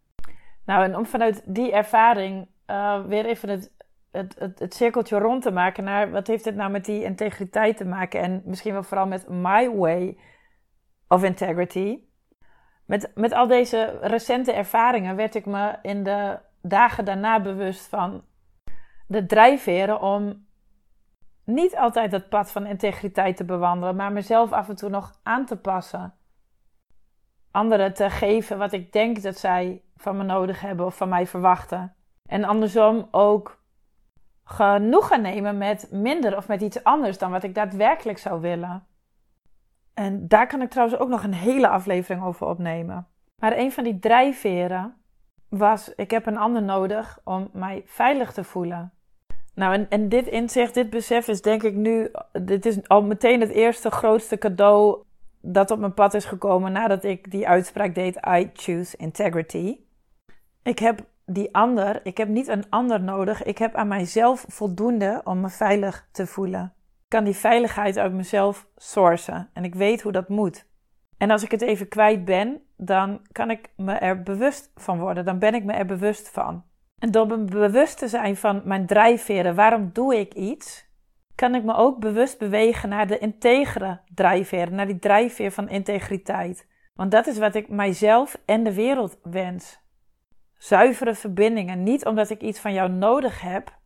Nou, 0.65 0.85
en 0.85 0.97
om 0.97 1.07
vanuit 1.07 1.43
die 1.45 1.73
ervaring 1.73 2.49
uh, 2.67 3.05
weer 3.05 3.25
even 3.25 3.49
het, 3.49 3.73
het, 4.11 4.37
het, 4.39 4.59
het, 4.59 4.75
cirkeltje 4.75 5.19
rond 5.19 5.43
te 5.43 5.51
maken 5.51 5.85
naar 5.85 6.11
wat 6.11 6.27
heeft 6.27 6.45
dit 6.45 6.55
nou 6.55 6.71
met 6.71 6.85
die 6.85 7.05
integriteit 7.05 7.77
te 7.77 7.85
maken 7.85 8.21
en 8.21 8.43
misschien 8.45 8.73
wel 8.73 8.83
vooral 8.83 9.07
met 9.07 9.29
my 9.29 9.71
way 9.71 10.19
of 11.09 11.25
integrity. 11.25 11.99
Met, 12.85 13.11
met 13.15 13.33
al 13.33 13.47
deze 13.47 13.99
recente 14.01 14.53
ervaringen 14.53 15.17
werd 15.17 15.35
ik 15.35 15.47
me 15.47 15.79
in 15.83 16.03
de 16.03 16.39
dagen 16.63 17.05
daarna 17.05 17.41
bewust 17.41 17.89
van 17.89 18.25
de 19.07 19.27
drijfveren 19.27 20.01
om 20.01 20.47
niet 21.45 21.77
altijd 21.77 22.13
het 22.13 22.29
pad 22.29 22.51
van 22.51 22.67
integriteit 22.67 23.37
te 23.37 23.45
bewandelen, 23.45 23.97
maar 23.97 24.13
mezelf 24.13 24.53
af 24.53 24.69
en 24.69 24.77
toe 24.77 24.89
nog 24.89 25.19
aan 25.23 25.47
te 25.47 25.57
passen 25.57 26.15
anderen 27.53 27.95
te 27.95 28.11
geven 28.11 28.59
wat 28.59 28.73
ik 28.73 28.93
denk 28.93 29.23
dat 29.23 29.39
zij 29.39 29.83
van 29.97 30.17
me 30.17 30.23
nodig 30.23 30.61
hebben 30.61 30.87
of 30.87 30.97
van 30.97 31.09
mij 31.09 31.27
verwachten. 31.27 31.95
En 32.29 32.45
andersom 32.45 33.09
ook 33.11 33.63
genoegen 34.45 35.23
nemen 35.23 35.59
met 35.59 35.89
minder 35.91 36.37
of 36.37 36.49
met 36.49 36.61
iets 36.61 36.85
anders 36.85 37.19
dan 37.19 37.31
wat 37.31 37.43
ik 37.43 37.55
daadwerkelijk 37.55 38.19
zou 38.19 38.41
willen. 38.41 38.87
En 39.95 40.29
daar 40.29 40.47
kan 40.47 40.63
ik 40.63 40.71
trouwens 40.71 40.99
ook 40.99 41.09
nog 41.09 41.23
een 41.23 41.35
hele 41.35 41.69
aflevering 41.69 42.25
over 42.25 42.47
opnemen. 42.47 43.07
Maar 43.37 43.57
een 43.57 43.73
van 43.73 43.85
die 43.85 43.99
drijfveren 43.99 44.95
was: 45.49 45.95
ik 45.95 46.11
heb 46.11 46.27
een 46.27 46.37
ander 46.37 46.63
nodig 46.63 47.19
om 47.25 47.49
mij 47.53 47.83
veilig 47.87 48.33
te 48.33 48.45
voelen. 48.45 48.93
Nou, 49.55 49.75
en, 49.75 49.89
en 49.89 50.09
dit 50.09 50.27
inzicht, 50.27 50.75
dit 50.75 50.91
besef 50.91 51.29
is 51.29 51.43
denk 51.43 51.63
ik 51.63 51.75
nu, 51.75 52.11
dit 52.33 52.67
is 52.67 52.89
al 52.89 53.03
meteen 53.03 53.41
het 53.41 53.51
eerste 53.51 53.91
grootste 53.91 54.39
cadeau 54.39 55.03
dat 55.43 55.71
op 55.71 55.79
mijn 55.79 55.95
pad 55.95 56.15
is 56.15 56.25
gekomen 56.25 56.73
nadat 56.73 57.05
ik 57.05 57.31
die 57.31 57.49
uitspraak 57.49 57.95
deed: 57.95 58.17
I 58.29 58.51
choose 58.53 58.97
integrity. 58.97 59.79
Ik 60.63 60.79
heb 60.79 61.05
die 61.27 61.55
ander, 61.55 62.01
ik 62.07 62.17
heb 62.17 62.29
niet 62.29 62.49
een 62.49 62.65
ander 62.71 63.01
nodig. 63.01 63.43
Ik 63.43 63.59
heb 63.59 63.75
aan 63.75 63.89
mijzelf 63.89 64.45
voldoende 64.49 65.21
om 65.25 65.41
me 65.41 65.49
veilig 65.49 66.09
te 66.13 66.27
voelen. 66.27 66.73
Ik 66.77 67.19
kan 67.19 67.25
die 67.25 67.37
veiligheid 67.37 67.99
uit 67.99 68.13
mezelf 68.13 68.67
sourcen 68.77 69.51
en 69.53 69.65
ik 69.65 69.75
weet 69.75 70.03
hoe 70.03 70.13
dat 70.13 70.29
moet. 70.29 70.67
En 71.19 71.31
als 71.31 71.43
ik 71.43 71.51
het 71.51 71.63
even 71.63 71.89
kwijt 71.89 72.25
ben, 72.25 72.63
dan 72.77 73.21
kan 73.33 73.51
ik 73.51 73.71
me 73.77 73.93
er 73.93 74.23
bewust 74.23 74.71
van 74.75 74.99
worden. 74.99 75.25
Dan 75.25 75.39
ben 75.39 75.55
ik 75.55 75.65
me 75.65 75.73
er 75.73 75.87
bewust 75.87 76.29
van. 76.29 76.65
En 76.99 77.11
door 77.11 77.27
me 77.27 77.45
bewust 77.45 77.99
te 77.99 78.09
zijn 78.09 78.37
van 78.37 78.63
mijn 78.65 78.87
drijfveren, 78.87 79.55
waarom 79.55 79.91
doe 79.93 80.17
ik 80.17 80.35
iets, 80.35 80.87
kan 81.43 81.55
ik 81.55 81.65
me 81.65 81.75
ook 81.75 81.99
bewust 81.99 82.39
bewegen 82.39 82.89
naar 82.89 83.07
de 83.07 83.19
integere 83.19 84.01
drijfveer, 84.15 84.73
naar 84.73 84.87
die 84.87 84.99
drijfveer 84.99 85.53
van 85.53 85.69
integriteit. 85.69 86.67
Want 86.95 87.11
dat 87.11 87.27
is 87.27 87.39
wat 87.39 87.55
ik 87.55 87.69
mijzelf 87.69 88.39
en 88.45 88.63
de 88.63 88.75
wereld 88.75 89.19
wens. 89.23 89.81
Zuivere 90.57 91.15
verbindingen, 91.15 91.83
niet 91.83 92.07
omdat 92.07 92.31
ik 92.31 92.41
iets 92.41 92.61
van 92.61 92.73
jou 92.73 92.91
nodig 92.91 93.41
heb, 93.41 93.79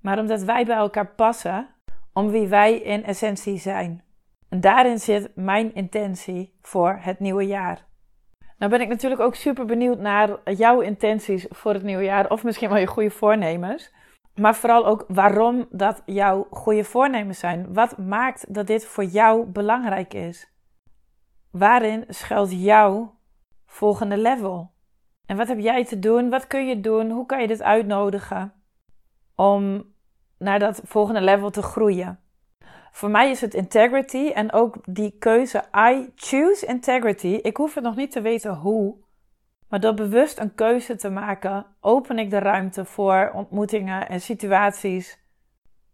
maar 0.00 0.18
omdat 0.18 0.42
wij 0.42 0.64
bij 0.64 0.76
elkaar 0.76 1.06
passen 1.06 1.68
om 2.12 2.30
wie 2.30 2.48
wij 2.48 2.74
in 2.78 3.04
essentie 3.04 3.58
zijn. 3.58 4.04
En 4.48 4.60
daarin 4.60 4.98
zit 4.98 5.30
mijn 5.34 5.74
intentie 5.74 6.58
voor 6.62 6.98
het 7.00 7.18
nieuwe 7.18 7.46
jaar. 7.46 7.86
Nou 8.58 8.70
ben 8.70 8.80
ik 8.80 8.88
natuurlijk 8.88 9.20
ook 9.20 9.34
super 9.34 9.64
benieuwd 9.64 9.98
naar 9.98 10.52
jouw 10.52 10.80
intenties 10.80 11.46
voor 11.50 11.72
het 11.72 11.82
nieuwe 11.82 12.04
jaar, 12.04 12.30
of 12.30 12.44
misschien 12.44 12.68
wel 12.68 12.78
je 12.78 12.86
goede 12.86 13.10
voornemens. 13.10 13.92
Maar 14.38 14.56
vooral 14.56 14.86
ook 14.86 15.04
waarom 15.08 15.66
dat 15.70 16.02
jouw 16.06 16.46
goede 16.50 16.84
voornemens 16.84 17.38
zijn. 17.38 17.74
Wat 17.74 17.98
maakt 17.98 18.54
dat 18.54 18.66
dit 18.66 18.84
voor 18.84 19.04
jou 19.04 19.46
belangrijk 19.46 20.14
is? 20.14 20.52
Waarin 21.50 22.04
schuilt 22.08 22.62
jouw 22.62 23.14
volgende 23.66 24.16
level? 24.16 24.70
En 25.26 25.36
wat 25.36 25.48
heb 25.48 25.58
jij 25.58 25.84
te 25.84 25.98
doen? 25.98 26.30
Wat 26.30 26.46
kun 26.46 26.66
je 26.66 26.80
doen? 26.80 27.10
Hoe 27.10 27.26
kan 27.26 27.40
je 27.40 27.46
dit 27.46 27.62
uitnodigen 27.62 28.52
om 29.34 29.84
naar 30.38 30.58
dat 30.58 30.80
volgende 30.84 31.20
level 31.20 31.50
te 31.50 31.62
groeien? 31.62 32.20
Voor 32.90 33.10
mij 33.10 33.30
is 33.30 33.40
het 33.40 33.54
integrity 33.54 34.30
en 34.34 34.52
ook 34.52 34.76
die 34.84 35.16
keuze 35.18 35.64
I 35.90 36.10
choose 36.14 36.66
integrity. 36.66 37.38
Ik 37.42 37.56
hoef 37.56 37.74
het 37.74 37.84
nog 37.84 37.96
niet 37.96 38.10
te 38.10 38.20
weten 38.20 38.54
hoe, 38.54 38.96
maar 39.68 39.80
door 39.80 39.94
bewust 39.94 40.38
een 40.38 40.54
keuze 40.54 40.96
te 40.96 41.10
maken, 41.10 41.66
open 41.80 42.18
ik 42.18 42.30
de 42.30 42.38
ruimte 42.38 42.84
voor 42.84 43.30
ontmoetingen 43.34 44.08
en 44.08 44.20
situaties 44.20 45.18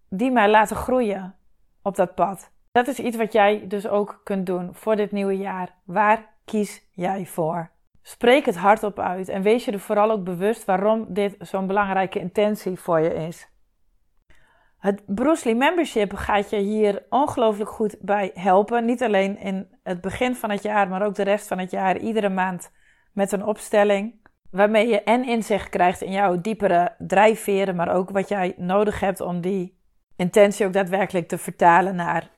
die 0.08 0.30
mij 0.30 0.50
laten 0.50 0.76
groeien 0.76 1.34
op 1.82 1.96
dat 1.96 2.14
pad. 2.14 2.52
Dat 2.72 2.86
is 2.86 2.98
iets 2.98 3.16
wat 3.16 3.32
jij 3.32 3.64
dus 3.68 3.86
ook 3.86 4.20
kunt 4.24 4.46
doen 4.46 4.74
voor 4.74 4.96
dit 4.96 5.12
nieuwe 5.12 5.36
jaar. 5.36 5.74
Waar 5.84 6.34
kies 6.44 6.82
jij 6.92 7.26
voor? 7.26 7.70
Spreek 8.02 8.46
het 8.46 8.56
hardop 8.56 8.98
uit 8.98 9.28
en 9.28 9.42
wees 9.42 9.64
je 9.64 9.72
er 9.72 9.80
vooral 9.80 10.10
ook 10.10 10.24
bewust 10.24 10.64
waarom 10.64 11.06
dit 11.08 11.36
zo'n 11.38 11.66
belangrijke 11.66 12.18
intentie 12.18 12.78
voor 12.78 13.00
je 13.00 13.14
is. 13.14 13.48
Het 14.78 15.02
Bruce 15.06 15.44
Lee 15.44 15.54
Membership 15.54 16.12
gaat 16.12 16.50
je 16.50 16.56
hier 16.56 17.02
ongelooflijk 17.08 17.70
goed 17.70 17.96
bij 18.00 18.30
helpen. 18.34 18.84
Niet 18.84 19.02
alleen 19.02 19.38
in 19.38 19.68
het 19.82 20.00
begin 20.00 20.34
van 20.34 20.50
het 20.50 20.62
jaar, 20.62 20.88
maar 20.88 21.02
ook 21.02 21.14
de 21.14 21.22
rest 21.22 21.46
van 21.46 21.58
het 21.58 21.70
jaar. 21.70 21.96
Iedere 21.96 22.28
maand 22.28 22.72
met 23.14 23.32
een 23.32 23.44
opstelling. 23.44 24.22
Waarmee 24.50 24.88
je 24.88 25.02
en 25.02 25.24
inzicht 25.24 25.68
krijgt 25.68 26.00
in 26.00 26.12
jouw 26.12 26.40
diepere 26.40 26.94
drijfveren, 26.98 27.76
maar 27.76 27.94
ook 27.94 28.10
wat 28.10 28.28
jij 28.28 28.54
nodig 28.56 29.00
hebt 29.00 29.20
om 29.20 29.40
die 29.40 29.78
intentie 30.16 30.66
ook 30.66 30.72
daadwerkelijk 30.72 31.28
te 31.28 31.38
vertalen 31.38 31.94
naar 31.94 32.30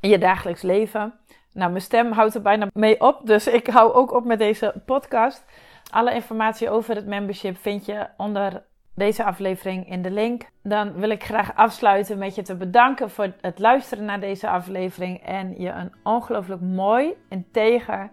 je 0.00 0.18
dagelijks 0.18 0.62
leven. 0.62 1.14
Nou, 1.52 1.70
mijn 1.70 1.82
stem 1.82 2.12
houdt 2.12 2.34
er 2.34 2.42
bijna 2.42 2.66
mee 2.72 3.00
op, 3.00 3.20
dus 3.24 3.46
ik 3.46 3.66
hou 3.66 3.92
ook 3.92 4.12
op 4.12 4.24
met 4.24 4.38
deze 4.38 4.82
podcast. 4.86 5.44
Alle 5.90 6.14
informatie 6.14 6.70
over 6.70 6.94
het 6.94 7.06
membership 7.06 7.56
vind 7.56 7.86
je 7.86 8.06
onder 8.16 8.62
deze 8.94 9.24
aflevering 9.24 9.88
in 9.88 10.02
de 10.02 10.10
link. 10.10 10.42
Dan 10.62 10.92
wil 10.92 11.10
ik 11.10 11.24
graag 11.24 11.54
afsluiten 11.54 12.18
met 12.18 12.34
je 12.34 12.42
te 12.42 12.56
bedanken 12.56 13.10
voor 13.10 13.32
het 13.40 13.58
luisteren 13.58 14.04
naar 14.04 14.20
deze 14.20 14.48
aflevering 14.48 15.22
en 15.22 15.60
je 15.60 15.68
een 15.70 15.92
ongelooflijk 16.02 16.60
mooi, 16.60 17.14
integer, 17.28 18.10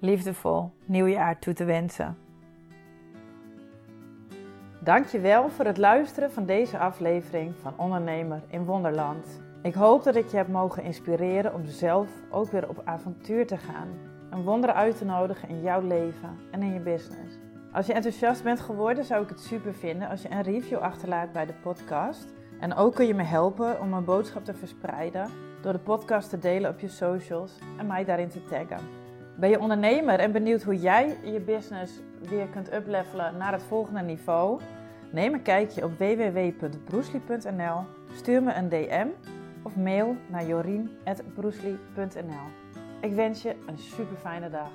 liefdevol 0.00 0.72
nieuwjaar 0.84 1.38
toe 1.38 1.54
te 1.54 1.64
wensen. 1.64 2.16
Dankjewel 4.80 5.48
voor 5.48 5.64
het 5.64 5.76
luisteren 5.76 6.32
van 6.32 6.46
deze 6.46 6.78
aflevering 6.78 7.54
van 7.60 7.74
Ondernemer 7.76 8.42
in 8.48 8.64
Wonderland. 8.64 9.40
Ik 9.62 9.74
hoop 9.74 10.02
dat 10.02 10.16
ik 10.16 10.28
je 10.28 10.36
heb 10.36 10.48
mogen 10.48 10.82
inspireren 10.82 11.54
om 11.54 11.64
zelf 11.64 12.08
ook 12.30 12.50
weer 12.50 12.68
op 12.68 12.82
avontuur 12.84 13.46
te 13.46 13.56
gaan. 13.56 13.88
Een 14.30 14.42
wonder 14.42 14.72
uit 14.72 14.98
te 14.98 15.04
nodigen 15.04 15.48
in 15.48 15.62
jouw 15.62 15.80
leven 15.80 16.38
en 16.50 16.62
in 16.62 16.72
je 16.72 16.80
business. 16.80 17.38
Als 17.72 17.86
je 17.86 17.92
enthousiast 17.92 18.42
bent 18.42 18.60
geworden, 18.60 19.04
zou 19.04 19.22
ik 19.22 19.28
het 19.28 19.40
super 19.40 19.74
vinden 19.74 20.08
als 20.08 20.22
je 20.22 20.30
een 20.30 20.42
review 20.42 20.78
achterlaat 20.78 21.32
bij 21.32 21.46
de 21.46 21.54
podcast. 21.62 22.26
En 22.60 22.74
ook 22.74 22.94
kun 22.94 23.06
je 23.06 23.14
me 23.14 23.22
helpen 23.22 23.80
om 23.80 23.88
mijn 23.88 24.04
boodschap 24.04 24.44
te 24.44 24.54
verspreiden 24.54 25.30
door 25.62 25.72
de 25.72 25.78
podcast 25.78 26.30
te 26.30 26.38
delen 26.38 26.70
op 26.70 26.80
je 26.80 26.88
socials 26.88 27.58
en 27.78 27.86
mij 27.86 28.04
daarin 28.04 28.28
te 28.28 28.44
taggen. 28.44 29.07
Ben 29.38 29.50
je 29.50 29.60
ondernemer 29.60 30.18
en 30.18 30.32
benieuwd 30.32 30.62
hoe 30.62 30.76
jij 30.76 31.16
je 31.24 31.40
business 31.40 31.92
weer 32.28 32.46
kunt 32.46 32.72
uplevelen 32.72 33.36
naar 33.36 33.52
het 33.52 33.62
volgende 33.62 34.00
niveau? 34.00 34.60
Neem 35.12 35.34
een 35.34 35.42
kijkje 35.42 35.84
op 35.84 35.98
www.broesli.nl, 35.98 37.80
stuur 38.14 38.42
me 38.42 38.54
een 38.54 38.68
DM 38.68 39.06
of 39.62 39.76
mail 39.76 40.16
naar 40.26 40.46
jorien.broesli.nl. 40.46 42.46
Ik 43.00 43.12
wens 43.12 43.42
je 43.42 43.54
een 43.66 43.78
super 43.78 44.16
fijne 44.16 44.50
dag. 44.50 44.70